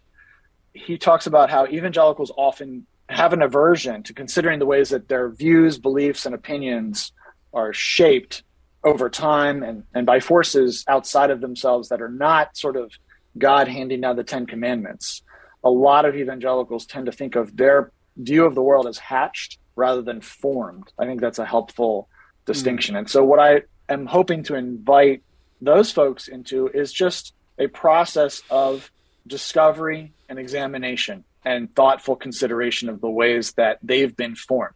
[0.73, 5.29] he talks about how evangelicals often have an aversion to considering the ways that their
[5.29, 7.13] views, beliefs, and opinions
[7.53, 8.43] are shaped
[8.85, 12.93] over time and, and by forces outside of themselves that are not sort of
[13.37, 15.23] God handing down the Ten Commandments.
[15.65, 19.59] A lot of evangelicals tend to think of their view of the world as hatched
[19.77, 20.93] rather than formed.
[20.99, 22.09] I think that's a helpful
[22.45, 22.95] distinction.
[22.95, 22.99] Mm.
[22.99, 25.23] And so, what I am hoping to invite
[25.61, 28.91] those folks into is just a process of
[29.27, 34.75] discovery and examination and thoughtful consideration of the ways that they've been formed.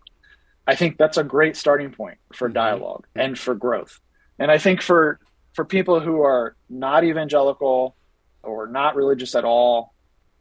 [0.66, 3.20] I think that's a great starting point for dialogue mm-hmm.
[3.20, 4.00] and for growth.
[4.38, 5.18] And I think for
[5.54, 7.94] for people who are not evangelical
[8.42, 9.91] or not religious at all,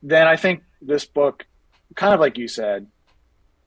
[0.03, 1.45] then I think this book,
[1.95, 2.87] kind of like you said,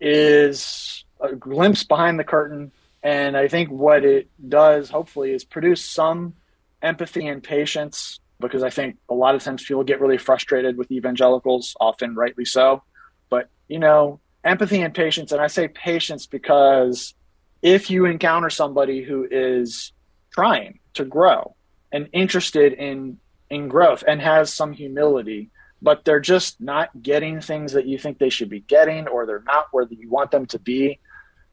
[0.01, 2.72] is a glimpse behind the curtain.
[3.03, 6.35] And I think what it does, hopefully, is produce some
[6.82, 10.91] empathy and patience because I think a lot of times people get really frustrated with
[10.91, 12.82] evangelicals, often rightly so.
[13.30, 17.14] But, you know, empathy and patience, and I say patience because
[17.62, 19.93] if you encounter somebody who is
[20.30, 21.55] trying to grow
[21.93, 23.18] and interested in
[23.51, 25.51] in growth and has some humility,
[25.85, 29.45] but they're just not getting things that you think they should be getting or they're
[29.47, 30.99] not where you want them to be.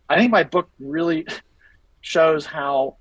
[0.07, 1.27] I think my book really
[2.01, 2.95] shows how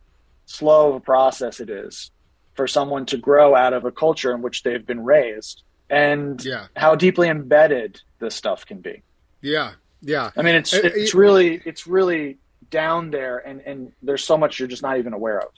[0.46, 2.10] slow of a process it is
[2.54, 6.66] for someone to grow out of a culture in which they've been raised and yeah.
[6.74, 9.02] how deeply embedded this stuff can be.
[9.40, 9.74] Yeah.
[10.02, 10.30] Yeah.
[10.36, 12.38] I mean it's uh, it's really it's really
[12.70, 15.52] down there and and there's so much you're just not even aware of.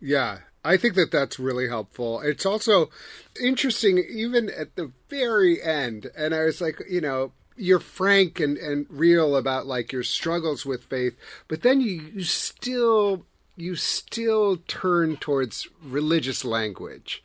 [0.00, 0.38] Yeah.
[0.64, 2.20] I think that that's really helpful.
[2.20, 2.90] It's also
[3.40, 8.56] interesting even at the very end and I was like, you know, you're frank and,
[8.56, 11.16] and real about like your struggles with faith,
[11.48, 17.22] but then you, you still you still turn towards religious language.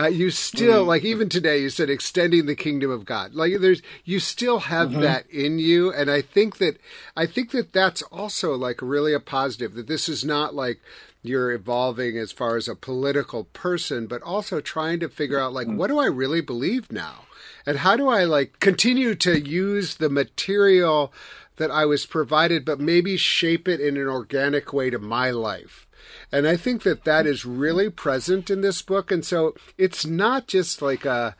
[0.00, 0.88] Uh, you still mm-hmm.
[0.88, 3.34] like even today you said extending the kingdom of God.
[3.34, 5.02] Like there's you still have mm-hmm.
[5.02, 6.78] that in you, and I think that
[7.16, 9.74] I think that that's also like really a positive.
[9.74, 10.80] That this is not like
[11.22, 15.66] you're evolving as far as a political person, but also trying to figure out like
[15.66, 15.76] mm-hmm.
[15.76, 17.26] what do I really believe now,
[17.66, 21.12] and how do I like continue to use the material
[21.56, 25.86] that I was provided, but maybe shape it in an organic way to my life.
[26.32, 29.10] And I think that that is really present in this book.
[29.10, 31.36] And so it's not just like a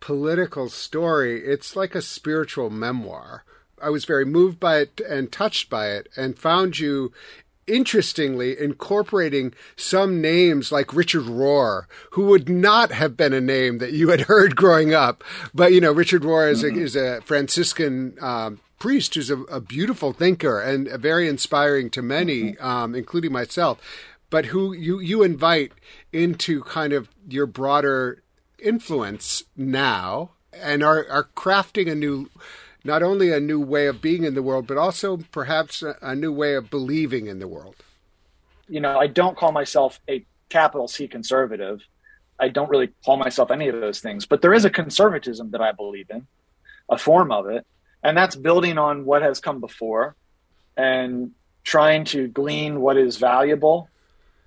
[0.00, 3.44] political story, it's like a spiritual memoir.
[3.82, 7.12] I was very moved by it and touched by it and found you
[7.66, 13.92] interestingly incorporating some names like Richard Rohr, who would not have been a name that
[13.92, 15.24] you had heard growing up.
[15.54, 16.78] But, you know, Richard Rohr is, mm-hmm.
[16.78, 22.02] a, is a Franciscan um, priest who's a, a beautiful thinker and very inspiring to
[22.02, 22.66] many, mm-hmm.
[22.66, 23.80] um, including myself,
[24.30, 25.72] but who you, you invite
[26.12, 28.22] into kind of your broader
[28.58, 32.28] influence now and are, are crafting a new,
[32.84, 36.14] not only a new way of being in the world, but also perhaps a, a
[36.14, 37.76] new way of believing in the world.
[38.68, 41.80] You know, I don't call myself a capital C conservative.
[42.38, 45.60] I don't really call myself any of those things, but there is a conservatism that
[45.60, 46.26] I believe in,
[46.90, 47.66] a form of it
[48.06, 50.14] and that's building on what has come before
[50.76, 51.32] and
[51.64, 53.88] trying to glean what is valuable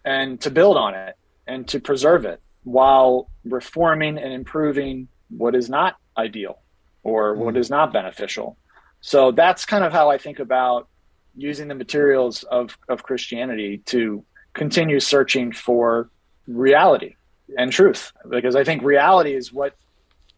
[0.05, 5.70] and to build on it and to preserve it while reforming and improving what is
[5.70, 6.60] not ideal
[7.03, 7.39] or mm.
[7.39, 8.57] what is not beneficial.
[9.01, 10.88] So that's kind of how I think about
[11.36, 16.10] using the materials of, of Christianity to continue searching for
[16.47, 17.16] reality
[17.57, 18.14] and truth.
[18.30, 19.76] Because I think reality is what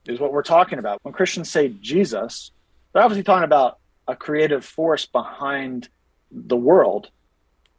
[0.08, 0.98] is what we're talking about.
[1.04, 2.50] When Christians say Jesus,
[2.94, 5.90] they're obviously talking about a creative force behind
[6.32, 7.10] the world,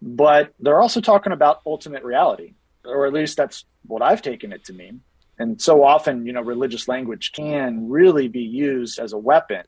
[0.01, 2.55] but they're also talking about ultimate reality,
[2.85, 5.03] or at least that's what I've taken it to mean.
[5.39, 9.65] And so often, you know, religious language can really be used as a weapon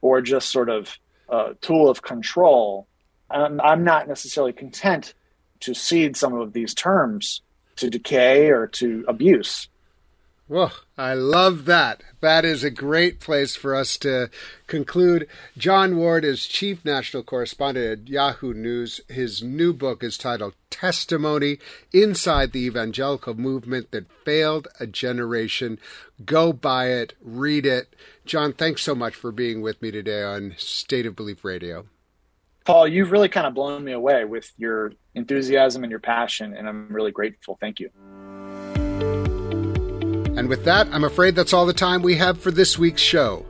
[0.00, 2.86] or just sort of a tool of control.
[3.30, 5.14] I'm, I'm not necessarily content
[5.60, 7.40] to cede some of these terms
[7.76, 9.68] to decay or to abuse.
[10.48, 12.04] Well, I love that.
[12.20, 14.30] That is a great place for us to
[14.68, 15.26] conclude.
[15.58, 19.00] Jon Ward is chief national correspondent at Yahoo News.
[19.08, 21.58] His new book is titled Testimony
[21.92, 25.80] Inside the Evangelical Movement That Failed a Generation.
[26.24, 27.96] Go buy it, read it.
[28.24, 31.86] Jon, thanks so much for being with me today on State of Belief Radio.
[32.64, 36.68] Paul, you've really kind of blown me away with your enthusiasm and your passion, and
[36.68, 37.58] I'm really grateful.
[37.60, 37.90] Thank you.
[40.36, 43.46] And with that, I'm afraid that's all the time we have for this week's show.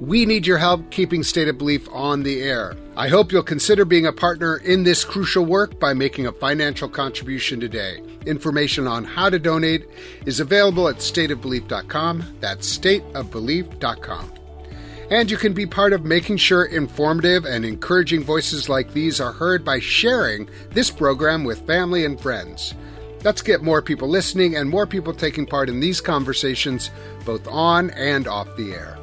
[0.00, 2.74] We need your help keeping State of Belief on the air.
[2.96, 6.88] I hope you'll consider being a partner in this crucial work by making a financial
[6.88, 8.02] contribution today.
[8.26, 9.86] Information on how to donate
[10.26, 12.36] is available at stateofbelief.com.
[12.40, 14.32] That's stateofbelief.com.
[15.10, 19.32] And you can be part of making sure informative and encouraging voices like these are
[19.32, 22.74] heard by sharing this program with family and friends.
[23.24, 26.90] Let's get more people listening and more people taking part in these conversations,
[27.24, 28.98] both on and off the air.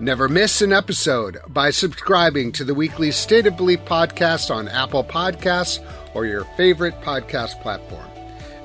[0.00, 5.04] Never miss an episode by subscribing to the weekly State of Belief podcast on Apple
[5.04, 5.78] Podcasts
[6.14, 8.04] or your favorite podcast platform.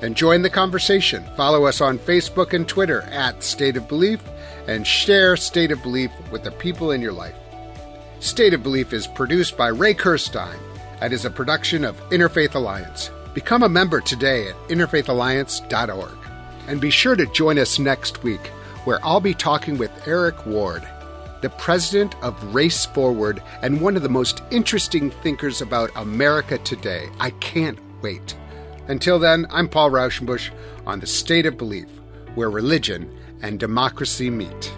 [0.02, 1.24] And join the conversation.
[1.34, 4.20] Follow us on Facebook and Twitter at State of Belief
[4.66, 7.36] and share State of Belief with the people in your life.
[8.20, 10.58] State of Belief is produced by Ray Kirstein
[11.00, 13.10] and is a production of Interfaith Alliance.
[13.38, 16.18] Become a member today at interfaithalliance.org.
[16.66, 18.48] And be sure to join us next week,
[18.82, 20.82] where I'll be talking with Eric Ward,
[21.40, 27.10] the president of Race Forward and one of the most interesting thinkers about America today.
[27.20, 28.36] I can't wait.
[28.88, 30.50] Until then, I'm Paul Raushenbush
[30.84, 31.88] on the State of Belief,
[32.34, 34.72] where religion and democracy meet.